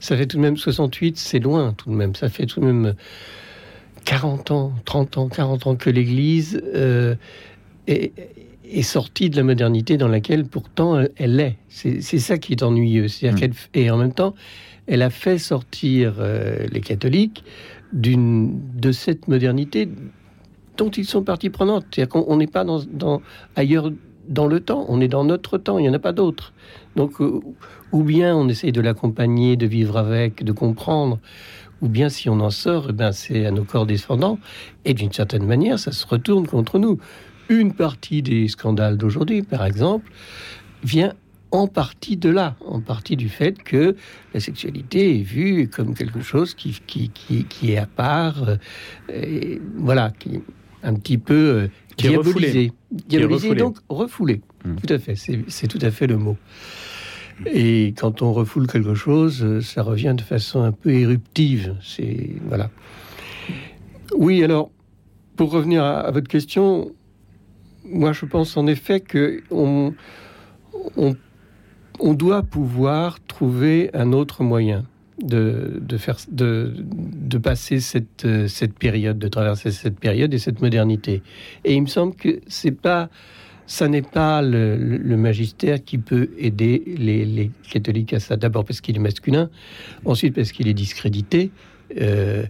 Ça 0.00 0.16
fait 0.16 0.26
tout 0.26 0.36
de 0.36 0.42
même 0.42 0.56
68, 0.56 1.16
c'est 1.16 1.38
loin 1.38 1.74
tout 1.76 1.90
de 1.90 1.94
même. 1.94 2.14
Ça 2.14 2.28
fait 2.28 2.46
tout 2.46 2.60
de 2.60 2.66
même 2.66 2.94
40 4.04 4.50
ans, 4.50 4.72
30 4.84 5.18
ans, 5.18 5.28
40 5.28 5.66
ans 5.66 5.76
que 5.76 5.90
l'Église 5.90 6.62
euh, 6.74 7.14
est, 7.86 8.12
sortie 8.82 9.30
de 9.30 9.36
la 9.36 9.42
modernité 9.42 9.96
dans 9.96 10.08
laquelle 10.08 10.44
pourtant 10.44 11.02
elle, 11.16 11.40
est. 11.40 11.56
C'est 11.68 12.00
ça 12.00 12.38
qui 12.38 12.52
est 12.52 12.62
ennuyeux. 12.62 13.06
Mmh. 13.06 13.36
et 13.74 13.90
en 13.90 13.96
même 13.96 14.12
temps, 14.12 14.34
elle 14.86 15.02
a 15.02 15.10
fait 15.10 15.38
sortir 15.38 16.16
euh, 16.18 16.66
les 16.70 16.80
catholiques 16.80 17.44
de 17.92 18.92
cette 18.92 19.28
modernité 19.28 19.88
dont 20.76 20.90
ils 20.90 21.04
sont 21.04 21.22
partie 21.22 21.50
prenante. 21.50 21.86
C'est-à-dire 21.90 22.08
qu'on 22.08 22.36
n'est 22.36 22.46
pas 22.46 22.64
dans, 22.64 22.82
dans, 22.84 23.22
ailleurs 23.54 23.90
dans 24.28 24.46
le 24.46 24.60
temps, 24.60 24.84
on 24.88 25.00
est 25.00 25.08
dans 25.08 25.24
notre 25.24 25.58
temps, 25.58 25.78
il 25.78 25.82
n'y 25.82 25.88
en 25.88 25.94
a 25.94 25.98
pas 25.98 26.12
d'autre. 26.12 26.52
Donc, 26.94 27.20
euh, 27.20 27.40
ou 27.92 28.02
bien 28.02 28.36
on 28.36 28.48
essaye 28.48 28.72
de 28.72 28.80
l'accompagner, 28.80 29.56
de 29.56 29.66
vivre 29.66 29.96
avec, 29.96 30.44
de 30.44 30.52
comprendre, 30.52 31.18
ou 31.82 31.88
bien 31.88 32.08
si 32.08 32.28
on 32.28 32.40
en 32.40 32.50
sort, 32.50 32.86
eh 32.90 32.92
ben, 32.92 33.12
c'est 33.12 33.46
à 33.46 33.50
nos 33.50 33.64
corps 33.64 33.86
descendants, 33.86 34.38
et 34.84 34.94
d'une 34.94 35.12
certaine 35.12 35.44
manière, 35.44 35.78
ça 35.78 35.92
se 35.92 36.06
retourne 36.06 36.46
contre 36.46 36.78
nous. 36.78 36.98
Une 37.48 37.74
partie 37.74 38.22
des 38.22 38.48
scandales 38.48 38.96
d'aujourd'hui, 38.96 39.42
par 39.42 39.64
exemple, 39.64 40.10
vient 40.82 41.12
en 41.52 41.68
partie 41.68 42.16
de 42.16 42.28
là, 42.28 42.56
en 42.66 42.80
partie 42.80 43.16
du 43.16 43.28
fait 43.28 43.62
que 43.62 43.94
la 44.34 44.40
sexualité 44.40 45.20
est 45.20 45.22
vue 45.22 45.68
comme 45.68 45.94
quelque 45.94 46.20
chose 46.20 46.54
qui, 46.54 46.80
qui, 46.86 47.08
qui, 47.08 47.72
est 47.72 47.78
à 47.78 47.86
part, 47.86 48.48
euh, 48.48 48.56
et 49.12 49.60
voilà, 49.76 50.12
qui 50.18 50.40
un 50.82 50.94
petit 50.94 51.18
peu 51.18 51.34
euh, 51.34 51.68
qui 51.96 52.08
diabolisé. 52.96 53.48
Diabolisé, 53.48 53.54
donc 53.54 53.78
refoulé. 53.88 54.40
Hmm. 54.64 54.76
Tout 54.76 54.92
à 54.92 54.98
fait, 54.98 55.14
c'est 55.16 55.68
tout 55.68 55.78
à 55.80 55.90
fait 55.90 56.06
le 56.06 56.16
mot. 56.16 56.36
Et 57.44 57.92
quand 57.96 58.22
on 58.22 58.32
refoule 58.32 58.66
quelque 58.66 58.94
chose, 58.94 59.44
euh, 59.44 59.60
ça 59.60 59.82
revient 59.82 60.14
de 60.16 60.22
façon 60.22 60.62
un 60.62 60.72
peu 60.72 60.90
éruptive. 60.90 61.76
C'est 61.82 62.30
voilà. 62.46 62.70
Oui, 64.16 64.42
alors 64.42 64.70
pour 65.36 65.50
revenir 65.50 65.84
à, 65.84 66.10
votre 66.10 66.28
question, 66.28 66.92
moi 67.84 68.12
je 68.12 68.24
pense 68.24 68.56
en 68.56 68.66
effet 68.66 69.00
que 69.00 69.42
on, 69.50 69.92
on 70.96 72.14
doit 72.14 72.42
pouvoir 72.42 73.18
trouver 73.26 73.90
un 73.92 74.14
autre 74.14 74.42
moyen 74.42 74.86
de, 75.22 75.80
de, 75.80 75.96
faire, 75.96 76.16
de, 76.30 76.74
de 76.76 77.38
passer 77.38 77.80
cette, 77.80 78.24
euh, 78.24 78.48
cette 78.48 78.74
période, 78.78 79.18
de 79.18 79.28
traverser 79.28 79.70
cette 79.70 79.98
période 79.98 80.32
et 80.34 80.38
cette 80.38 80.60
modernité. 80.60 81.22
Et 81.64 81.74
il 81.74 81.82
me 81.82 81.86
semble 81.86 82.14
que 82.14 82.40
c'est 82.48 82.72
pas, 82.72 83.08
ça 83.66 83.88
n'est 83.88 84.02
pas 84.02 84.42
le, 84.42 85.16
magistère 85.16 85.82
qui 85.82 85.98
peut 85.98 86.30
aider 86.38 86.82
les, 86.98 87.24
les 87.24 87.50
catholiques 87.70 88.12
à 88.12 88.20
ça. 88.20 88.36
D'abord 88.36 88.64
parce 88.64 88.80
qu'il 88.80 88.96
est 88.96 89.00
masculin, 89.00 89.50
ensuite 90.04 90.34
parce 90.34 90.52
qu'il 90.52 90.68
est 90.68 90.74
discrédité, 90.74 91.50
euh, 92.00 92.44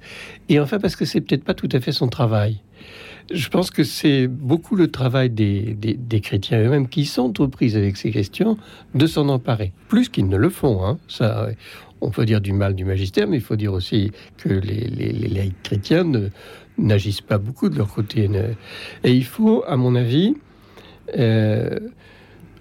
et 0.49 0.59
enfin 0.61 0.79
parce 0.79 0.97
que 0.97 1.05
c'est 1.05 1.21
peut-être 1.21 1.45
pas 1.45 1.55
tout 1.55 1.69
à 1.73 1.81
fait 1.81 1.93
son 1.93 2.09
travail. 2.09 2.61
Je 3.33 3.49
pense 3.49 3.73
que 3.73 3.83
c'est 3.83 4.29
beaucoup 4.29 4.77
le 4.77 4.89
travail 4.89 5.31
des, 5.31 5.75
des, 5.75 5.95
des 5.95 6.21
chrétiens 6.21 6.63
eux-mêmes 6.65 6.89
qui 6.89 7.05
sont 7.05 7.41
aux 7.41 7.49
prises 7.49 7.77
avec 7.77 7.97
ces 7.97 8.13
questions 8.13 8.57
de 8.95 9.07
s'en 9.07 9.29
emparer, 9.29 9.73
plus 9.89 10.09
qu'ils 10.09 10.29
ne 10.29 10.37
le 10.37 10.49
font. 10.49 10.87
Hein. 10.87 10.99
Ça, 11.09 11.49
on 12.01 12.11
peut 12.11 12.25
dire 12.25 12.41
du 12.41 12.53
mal 12.53 12.75
du 12.75 12.85
magistère, 12.85 13.27
mais 13.27 13.37
il 13.37 13.43
faut 13.43 13.57
dire 13.57 13.73
aussi 13.73 14.13
que 14.37 14.49
les, 14.49 14.87
les, 14.89 15.53
chrétiens 15.63 16.05
n'agissent 16.79 17.21
pas 17.21 17.39
beaucoup 17.39 17.69
de 17.69 17.77
leur 17.77 17.93
côté. 17.93 18.29
Et 19.05 19.13
il 19.13 19.25
faut, 19.25 19.65
à 19.67 19.77
mon 19.77 19.95
avis, 19.95 20.35
euh, 21.17 21.79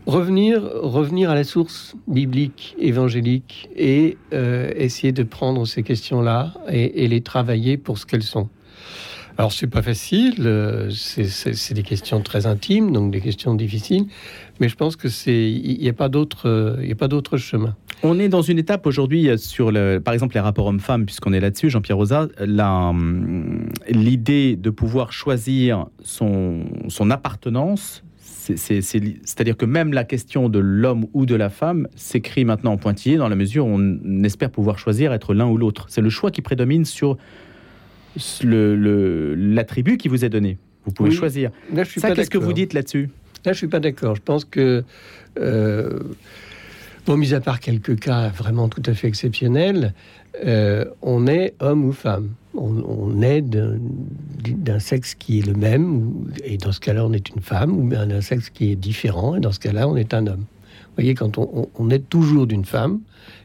revenir, 0.06 0.62
revenir 0.62 1.30
à 1.30 1.36
la 1.36 1.44
source 1.44 1.96
biblique, 2.08 2.76
évangélique, 2.78 3.70
et 3.76 4.18
euh, 4.34 4.72
essayer 4.76 5.12
de 5.12 5.24
prendre 5.24 5.66
ces 5.66 5.84
questions-là 5.84 6.54
et, 6.70 7.08
les 7.08 7.22
travailler 7.22 7.78
pour 7.78 7.98
ce 7.98 8.06
qu'elles 8.06 8.24
sont. 8.24 8.50
Alors 9.38 9.52
c'est 9.52 9.68
pas 9.68 9.82
facile, 9.82 10.36
euh, 10.46 10.90
c'est 10.92 11.74
des 11.74 11.84
questions 11.84 12.22
très 12.22 12.46
intimes, 12.46 12.94
donc 12.94 13.12
des 13.12 13.20
questions 13.20 13.54
difficiles, 13.54 14.06
mais 14.62 14.70
je 14.70 14.76
pense 14.76 14.96
que 14.96 15.10
c'est 15.10 15.52
il 15.52 15.78
n'y 15.82 15.90
a 15.90 15.94
pas 15.94 16.08
d'autre 16.08 16.80
il 16.82 16.90
a 16.90 16.96
pas 16.96 17.10
d'autre 17.10 17.36
chemin. 17.36 17.76
On 18.04 18.20
est 18.20 18.30
dans 18.30 18.42
une 18.42 18.60
étape 18.60 18.86
aujourd'hui 18.86 19.30
sur, 19.38 19.72
le, 19.72 20.00
par 20.00 20.14
exemple, 20.14 20.36
les 20.36 20.42
rapports 20.42 20.68
hommes-femmes, 20.68 21.06
puisqu'on 21.06 21.34
est 21.34 21.40
là-dessus, 21.40 21.70
Jean-Pierre 21.70 21.98
Rosa. 21.98 22.28
Hum, 22.40 23.70
l'idée 23.90 24.56
de 24.56 24.70
pouvoir 24.70 25.12
choisir 25.12 25.88
son, 26.04 26.66
son 26.88 27.10
appartenance, 27.10 28.04
c'est-à-dire 28.20 29.58
que 29.58 29.66
même 29.66 29.92
la 29.94 30.04
question 30.04 30.50
de 30.50 30.60
l'homme 30.60 31.08
ou 31.14 31.26
de 31.26 31.36
la 31.36 31.50
femme 31.50 31.88
s'écrit 31.96 32.46
maintenant 32.46 32.74
en 32.74 32.78
pointillé 32.78 33.18
dans 33.18 33.28
la 33.28 33.36
mesure 33.36 33.66
où 33.66 33.70
on 33.70 34.24
espère 34.24 34.52
pouvoir 34.52 34.78
choisir 34.78 35.14
être 35.14 35.34
l'un 35.34 35.48
ou 35.48 35.58
l'autre. 35.58 35.88
C'est 35.90 36.02
le 36.02 36.10
choix 36.10 36.30
qui 36.30 36.42
prédomine 36.42 36.86
sur 36.86 37.18
l'attribut 38.44 39.92
le, 39.92 39.98
qui 39.98 40.08
vous 40.10 40.24
est 40.24 40.30
donné. 40.30 40.58
Vous 40.86 40.92
pouvez 40.92 41.12
choisir. 41.12 41.50
Ça, 41.98 42.12
qu'est-ce 42.12 42.30
que 42.30 42.38
vous 42.38 42.54
dites 42.54 42.74
là-dessus? 42.74 43.10
Là, 43.46 43.54
je 43.54 43.58
suis 43.58 43.68
pas 43.68 43.80
d'accord. 43.80 44.16
Je 44.16 44.22
pense 44.22 44.46
que 44.46 44.84
euh, 45.40 46.00
Bon, 47.06 47.18
mis 47.18 47.36
à 47.36 47.40
part 47.40 47.60
quelques 47.60 48.00
cas 48.00 48.30
vraiment 48.30 48.68
tout 48.68 48.82
à 48.88 48.96
fait 48.96 49.08
exceptionnels, 49.08 49.94
euh, 50.44 50.86
on 51.04 51.28
est 51.28 51.54
homme 51.60 51.86
ou 51.86 51.92
femme. 51.92 52.32
On, 52.56 53.22
est 53.22 53.42
d'un 53.42 54.80
sexe 54.80 55.14
qui 55.14 55.40
est 55.40 55.46
le 55.46 55.54
même, 55.54 56.32
et 56.44 56.58
dans 56.58 56.72
ce 56.72 56.80
cas-là, 56.80 57.06
on 57.06 57.14
est 57.14 57.30
une 57.30 57.42
femme, 57.42 57.78
ou 57.78 57.88
d'un 57.88 58.22
sexe 58.22 58.50
qui 58.50 58.72
est 58.72 58.76
différent, 58.76 59.36
et 59.36 59.40
dans 59.40 59.52
ce 59.52 59.60
cas-là, 59.60 59.88
on 59.88 59.96
est 59.98 60.16
un 60.16 60.26
homme. 60.26 60.46
Vous 60.80 60.96
voyez, 60.96 61.14
quand 61.14 61.38
on, 61.38 61.90
est 61.92 62.10
toujours 62.10 62.48
d'une 62.48 62.66
femme, 62.66 63.02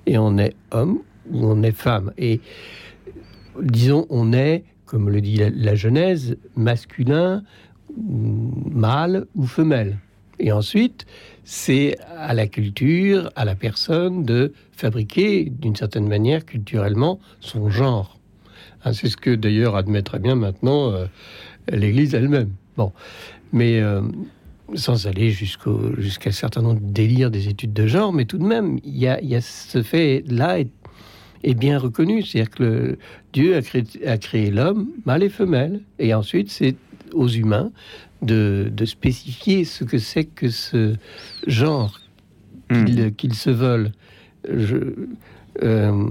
et 0.06 0.16
on 0.16 0.38
est 0.38 0.54
homme, 0.70 1.00
ou 1.30 1.44
on 1.44 1.62
est 1.62 1.76
femme. 1.76 2.12
Et 2.16 2.40
disons, 3.60 4.06
on 4.08 4.32
est, 4.32 4.64
comme 4.86 5.10
le 5.10 5.20
dit 5.20 5.42
la 5.54 5.74
Genèse, 5.74 6.36
masculin, 6.56 7.42
mâle 7.98 9.26
ou 9.34 9.44
femelle. 9.44 9.98
Et 10.38 10.52
ensuite, 10.52 11.06
c'est 11.44 11.96
à 12.16 12.34
la 12.34 12.46
culture, 12.46 13.30
à 13.36 13.44
la 13.44 13.54
personne 13.54 14.24
de 14.24 14.52
fabriquer 14.72 15.50
d'une 15.50 15.76
certaine 15.76 16.08
manière 16.08 16.44
culturellement 16.44 17.20
son 17.40 17.70
genre. 17.70 18.18
Hein, 18.84 18.92
c'est 18.92 19.08
ce 19.08 19.16
que 19.16 19.34
d'ailleurs 19.34 19.76
admet 19.76 20.02
bien 20.20 20.34
maintenant 20.34 20.92
euh, 20.92 21.06
l'Église 21.70 22.14
elle-même. 22.14 22.50
Bon, 22.76 22.92
mais 23.52 23.80
euh, 23.80 24.00
sans 24.74 25.06
aller 25.06 25.30
jusqu'au 25.30 25.94
jusqu'à 25.98 26.30
un 26.30 26.32
certain 26.32 26.62
nombre 26.62 26.80
de 26.80 26.92
délires 26.92 27.30
des 27.30 27.48
études 27.48 27.72
de 27.72 27.86
genre, 27.86 28.12
mais 28.12 28.24
tout 28.24 28.38
de 28.38 28.44
même, 28.44 28.78
il 28.84 28.96
y 28.96 29.06
a, 29.06 29.40
ce 29.40 29.82
fait-là 29.82 30.60
est, 30.60 31.54
bien 31.54 31.78
reconnu, 31.78 32.22
c'est-à-dire 32.22 32.50
que 32.50 32.98
Dieu 33.32 33.56
a 33.56 33.62
créé, 33.62 33.84
a 34.06 34.18
créé 34.18 34.50
l'homme, 34.50 34.90
mâle 35.04 35.22
et 35.22 35.30
femelle, 35.30 35.80
et 35.98 36.14
ensuite 36.14 36.50
c'est 36.50 36.76
aux 37.12 37.28
humains 37.28 37.72
de, 38.22 38.70
de, 38.72 38.84
spécifier 38.84 39.64
ce 39.64 39.84
que 39.84 39.98
c'est 39.98 40.24
que 40.24 40.50
ce 40.50 40.94
genre 41.46 42.00
qu'ils 42.68 43.14
qu 43.14 43.34
se 43.34 43.50
veulent. 43.50 43.92
Je, 44.48 44.76
euh, 45.62 46.06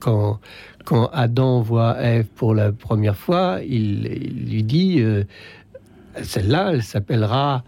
quand, 0.00 0.40
quand 0.84 1.06
Adam 1.12 1.60
voit 1.60 2.00
Ève 2.00 2.26
pour 2.26 2.54
la 2.54 2.72
première 2.72 3.16
fois, 3.16 3.60
il, 3.66 4.06
il 4.06 4.50
lui 4.50 4.62
dit 4.62 5.00
euh, 5.00 5.24
celle-là, 6.22 6.72
elle 6.72 6.82
s'appellera 6.82 7.64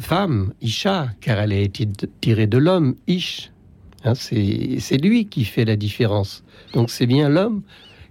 femme, 0.00 0.52
Isha, 0.60 1.08
car 1.20 1.38
elle 1.38 1.52
a 1.52 1.58
été 1.58 1.88
tirée 2.20 2.46
de 2.46 2.58
l'homme, 2.58 2.94
Ish. 3.06 3.50
Hein, 4.04 4.14
c'est 4.14 4.96
lui 5.02 5.26
qui 5.26 5.44
fait 5.44 5.64
la 5.64 5.76
différence. 5.76 6.44
Donc 6.72 6.90
c'est 6.90 7.06
bien 7.06 7.28
l'homme, 7.28 7.62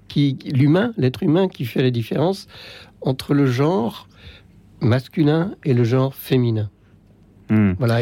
qui 0.08 0.38
l'humain, 0.54 0.94
l'être 0.98 1.24
humain, 1.24 1.48
qui 1.48 1.66
fait 1.66 1.82
la 1.82 1.92
différence 1.92 2.48
entre 3.02 3.34
le 3.34 3.48
genre 3.48 4.08
masculin 4.82 5.56
et 5.64 5.74
le 5.74 5.84
genre 5.84 6.16
féminin. 6.16 6.70
Mmh. 7.50 7.74
Voilà. 7.80 8.00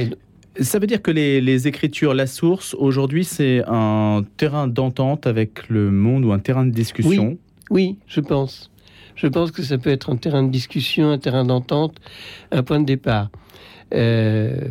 Ça 0.59 0.79
veut 0.79 0.87
dire 0.87 1.01
que 1.01 1.11
les, 1.11 1.41
les 1.41 1.67
écritures, 1.67 2.13
la 2.13 2.27
source, 2.27 2.73
aujourd'hui, 2.75 3.25
c'est 3.25 3.61
un 3.67 4.23
terrain 4.37 4.67
d'entente 4.67 5.27
avec 5.27 5.67
le 5.67 5.91
monde 5.91 6.23
ou 6.23 6.31
un 6.31 6.39
terrain 6.39 6.65
de 6.65 6.71
discussion? 6.71 7.37
Oui, 7.69 7.97
oui 7.97 7.97
je 8.07 8.21
pense. 8.21 8.71
Je 9.15 9.27
pense 9.27 9.51
que 9.51 9.63
ça 9.63 9.77
peut 9.77 9.89
être 9.89 10.09
un 10.09 10.17
terrain 10.17 10.43
de 10.43 10.51
discussion, 10.51 11.11
un 11.11 11.17
terrain 11.17 11.45
d'entente, 11.45 11.97
un 12.51 12.63
point 12.63 12.79
de 12.79 12.85
départ. 12.85 13.29
Euh, 13.93 14.69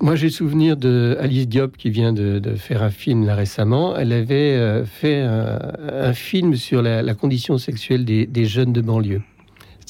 moi, 0.00 0.16
j'ai 0.16 0.30
souvenir 0.30 0.78
de 0.78 1.18
Alice 1.20 1.46
Diop 1.46 1.76
qui 1.76 1.90
vient 1.90 2.14
de, 2.14 2.38
de, 2.38 2.54
faire 2.54 2.82
un 2.82 2.90
film 2.90 3.26
là 3.26 3.34
récemment. 3.34 3.94
Elle 3.96 4.12
avait 4.12 4.56
euh, 4.56 4.84
fait 4.86 5.20
un, 5.20 5.58
un, 5.92 6.12
film 6.14 6.56
sur 6.56 6.80
la, 6.80 7.02
la 7.02 7.14
condition 7.14 7.58
sexuelle 7.58 8.06
des, 8.06 8.26
des, 8.26 8.46
jeunes 8.46 8.72
de 8.72 8.80
banlieue. 8.80 9.20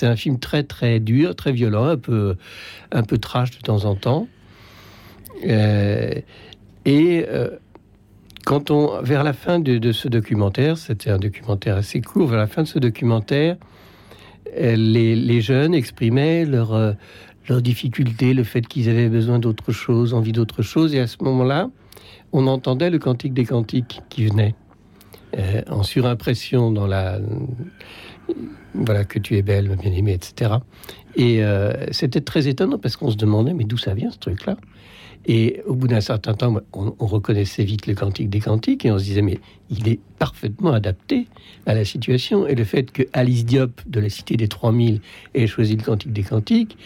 C'était 0.00 0.12
un 0.12 0.16
film 0.16 0.38
très 0.38 0.62
très 0.62 0.98
dur, 0.98 1.36
très 1.36 1.52
violent, 1.52 1.84
un 1.84 1.98
peu 1.98 2.36
un 2.90 3.02
peu 3.02 3.18
trash 3.18 3.50
de 3.50 3.58
temps 3.58 3.84
en 3.84 3.96
temps. 3.96 4.28
Euh, 5.46 6.14
et 6.86 7.26
euh, 7.28 7.50
quand 8.46 8.70
on, 8.70 9.02
vers 9.02 9.24
la 9.24 9.34
fin 9.34 9.58
de, 9.58 9.92
ce 9.92 10.08
documentaire, 10.08 10.78
c'était 10.78 11.10
un 11.10 11.18
documentaire 11.18 11.76
assez 11.76 12.00
court, 12.00 12.28
vers 12.28 12.38
la 12.38 12.46
fin 12.46 12.62
de 12.62 12.66
ce 12.66 12.78
documentaire, 12.78 13.58
euh, 14.58 14.74
les, 14.74 15.14
les 15.14 15.42
jeunes 15.42 15.74
exprimaient 15.74 16.46
leur, 16.46 16.96
leurs 17.50 17.60
difficultés, 17.60 18.32
le 18.32 18.44
fait 18.44 18.66
qu'ils 18.66 18.88
avaient 18.88 19.10
besoin 19.10 19.38
d'autre 19.38 19.70
chose, 19.70 20.14
envie 20.14 20.32
d'autre 20.32 20.62
chose, 20.62 20.94
et 20.94 21.00
à 21.00 21.08
ce 21.08 21.22
moment-là, 21.24 21.68
on 22.32 22.46
entendait 22.46 22.88
le 22.88 22.98
cantique 22.98 23.34
des 23.34 23.44
cantiques 23.44 24.00
qui 24.08 24.24
venait 24.24 24.54
en 25.68 25.82
surimpression 25.82 26.72
dans 26.72 26.86
la 26.86 27.18
voilà 28.74 29.04
que 29.04 29.18
tu 29.18 29.36
es 29.36 29.42
belle, 29.42 29.68
ma 29.68 29.76
bien-aimée, 29.76 30.12
etc. 30.12 30.52
Et 31.16 31.42
euh, 31.42 31.72
c'était 31.90 32.20
très 32.20 32.48
étonnant 32.48 32.78
parce 32.78 32.96
qu'on 32.96 33.10
se 33.10 33.16
demandait 33.16 33.54
mais 33.54 33.64
d'où 33.64 33.76
ça 33.76 33.94
vient 33.94 34.10
ce 34.10 34.18
truc-là? 34.18 34.56
Et 35.26 35.60
au 35.66 35.74
bout 35.74 35.86
d'un 35.86 36.00
certain 36.00 36.32
temps, 36.32 36.56
on, 36.72 36.94
on, 36.98 37.06
reconnaissait 37.06 37.64
vite 37.64 37.86
le 37.86 37.94
cantique 37.94 38.30
des 38.30 38.40
cantiques 38.40 38.86
et 38.86 38.90
on 38.90 38.98
se 38.98 39.04
disait 39.04 39.20
mais 39.20 39.38
il 39.68 39.86
est 39.86 40.00
parfaitement 40.18 40.72
adapté 40.72 41.26
à 41.66 41.74
la 41.74 41.84
situation. 41.84 42.46
Et 42.46 42.54
le 42.54 42.64
fait 42.64 42.90
que 42.90 43.02
Alice 43.12 43.44
Diop 43.44 43.82
de 43.86 44.00
la 44.00 44.08
Cité 44.08 44.36
des 44.36 44.48
3000 44.48 45.00
ait 45.34 45.46
choisi 45.46 45.76
le 45.76 45.82
cantique 45.82 46.12
des 46.12 46.22
cantiques, 46.22 46.78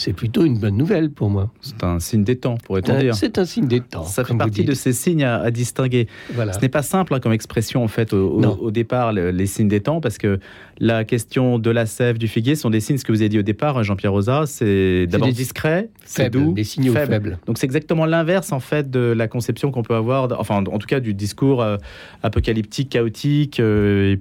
c'est 0.00 0.14
plutôt 0.14 0.44
une 0.44 0.58
bonne 0.58 0.76
nouvelle 0.76 1.10
pour 1.10 1.28
moi. 1.28 1.50
C'est 1.60 1.84
un 1.84 2.00
signe 2.00 2.24
des 2.24 2.36
temps, 2.36 2.56
pourrait-on 2.64 2.98
dire. 2.98 3.14
C'est 3.14 3.36
un 3.36 3.44
signe 3.44 3.66
des 3.66 3.80
temps. 3.80 4.04
Ça 4.04 4.24
fait 4.24 4.34
partie 4.34 4.64
de 4.64 4.72
ces 4.72 4.94
signes 4.94 5.24
à, 5.24 5.36
à 5.40 5.50
distinguer. 5.50 6.08
Voilà. 6.32 6.54
Ce 6.54 6.60
n'est 6.60 6.70
pas 6.70 6.82
simple 6.82 7.12
hein, 7.14 7.20
comme 7.20 7.32
expression, 7.32 7.84
en 7.84 7.88
fait, 7.88 8.14
au, 8.14 8.40
au, 8.40 8.44
au 8.44 8.70
départ, 8.70 9.12
le, 9.12 9.30
les 9.30 9.46
signes 9.46 9.68
des 9.68 9.80
temps, 9.80 10.00
parce 10.00 10.16
que 10.16 10.40
la 10.78 11.04
question 11.04 11.58
de 11.58 11.70
la 11.70 11.84
sève, 11.84 12.16
du 12.16 12.28
figuier 12.28 12.54
sont 12.54 12.70
des 12.70 12.80
signes, 12.80 12.96
ce 12.96 13.04
que 13.04 13.12
vous 13.12 13.20
avez 13.20 13.28
dit 13.28 13.38
au 13.38 13.42
départ, 13.42 13.82
Jean-Pierre 13.84 14.12
Rosa, 14.12 14.44
c'est 14.46 15.06
d'abord 15.06 15.28
discret, 15.28 15.90
c'est 16.04 16.30
doux, 16.30 16.54
des 16.54 16.64
signaux 16.64 16.94
faibles. 16.94 17.12
faibles. 17.12 17.38
Donc 17.46 17.58
c'est 17.58 17.66
exactement 17.66 18.06
l'inverse, 18.06 18.52
en 18.52 18.60
fait, 18.60 18.90
de 18.90 19.00
la 19.00 19.28
conception 19.28 19.70
qu'on 19.70 19.82
peut 19.82 19.94
avoir, 19.94 20.28
enfin, 20.40 20.64
en 20.64 20.78
tout 20.78 20.86
cas, 20.86 21.00
du 21.00 21.12
discours 21.12 21.60
euh, 21.60 21.76
apocalyptique, 22.22 22.88
chaotique, 22.88 23.60
euh, 23.60 24.16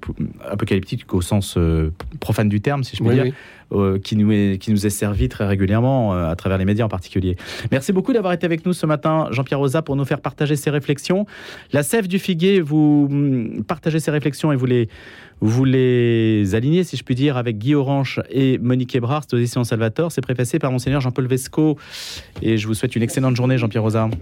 apocalyptique 0.46 1.14
au 1.14 1.22
sens 1.22 1.56
euh, 1.58 1.92
profane 2.20 2.50
du 2.50 2.60
terme, 2.60 2.84
si 2.84 2.98
je 2.98 3.02
puis 3.02 3.10
oui, 3.10 3.16
dire. 3.16 3.24
Oui. 3.24 3.34
Euh, 3.72 4.00
qui, 4.00 4.16
nous 4.16 4.32
est, 4.32 4.58
qui 4.60 4.72
nous 4.72 4.88
est 4.88 4.90
servi 4.90 5.30
très 5.30 5.46
régulièrement 5.46 6.16
euh, 6.16 6.32
à 6.32 6.36
travers 6.36 6.58
les 6.58 6.66
médias 6.66 6.86
en 6.86 6.90
particulier. 6.90 7.36
Merci 7.72 7.94
beaucoup 7.94 8.14
d'avoir 8.14 8.34
été 8.34 8.44
avec 8.48 8.66
nous 8.66 8.74
ce 8.74 8.88
matin, 8.88 9.28
Jean-Pierre 9.30 9.60
Rosa, 9.60 9.84
pour 9.84 9.96
nous 9.96 10.06
faire 10.06 10.22
partager 10.22 10.56
ces 10.56 10.72
réflexions. 10.72 11.28
La 11.72 11.84
sève 11.84 12.08
du 12.08 12.18
figuier, 12.18 12.62
vous 12.62 13.08
mm, 13.08 13.66
partagez 13.66 14.00
ces 14.00 14.10
réflexions 14.10 14.52
et 14.52 14.56
vous 14.56 14.66
les, 14.66 14.90
vous 15.40 15.66
les 15.66 16.56
alignez, 16.56 16.84
si 16.84 16.98
je 16.98 17.04
puis 17.04 17.14
dire, 17.14 17.38
avec 17.38 17.60
Guy 17.60 17.76
Orange 17.76 18.22
et 18.32 18.58
Monique 18.58 18.96
Ebrard, 18.96 19.24
c'est 19.28 19.36
aux 19.36 19.40
éditions 19.40 19.64
Salvatore. 19.64 20.12
C'est 20.12 20.22
préfacé 20.22 20.58
par 20.58 20.72
Monseigneur 20.72 21.02
Jean-Paul 21.02 21.28
Vesco. 21.28 21.78
Et 22.42 22.58
je 22.58 22.66
vous 22.66 22.74
souhaite 22.74 22.96
une 22.96 23.04
excellente 23.04 23.36
journée, 23.36 23.60
Jean-Pierre 23.60 23.84
Rosa. 23.84 24.10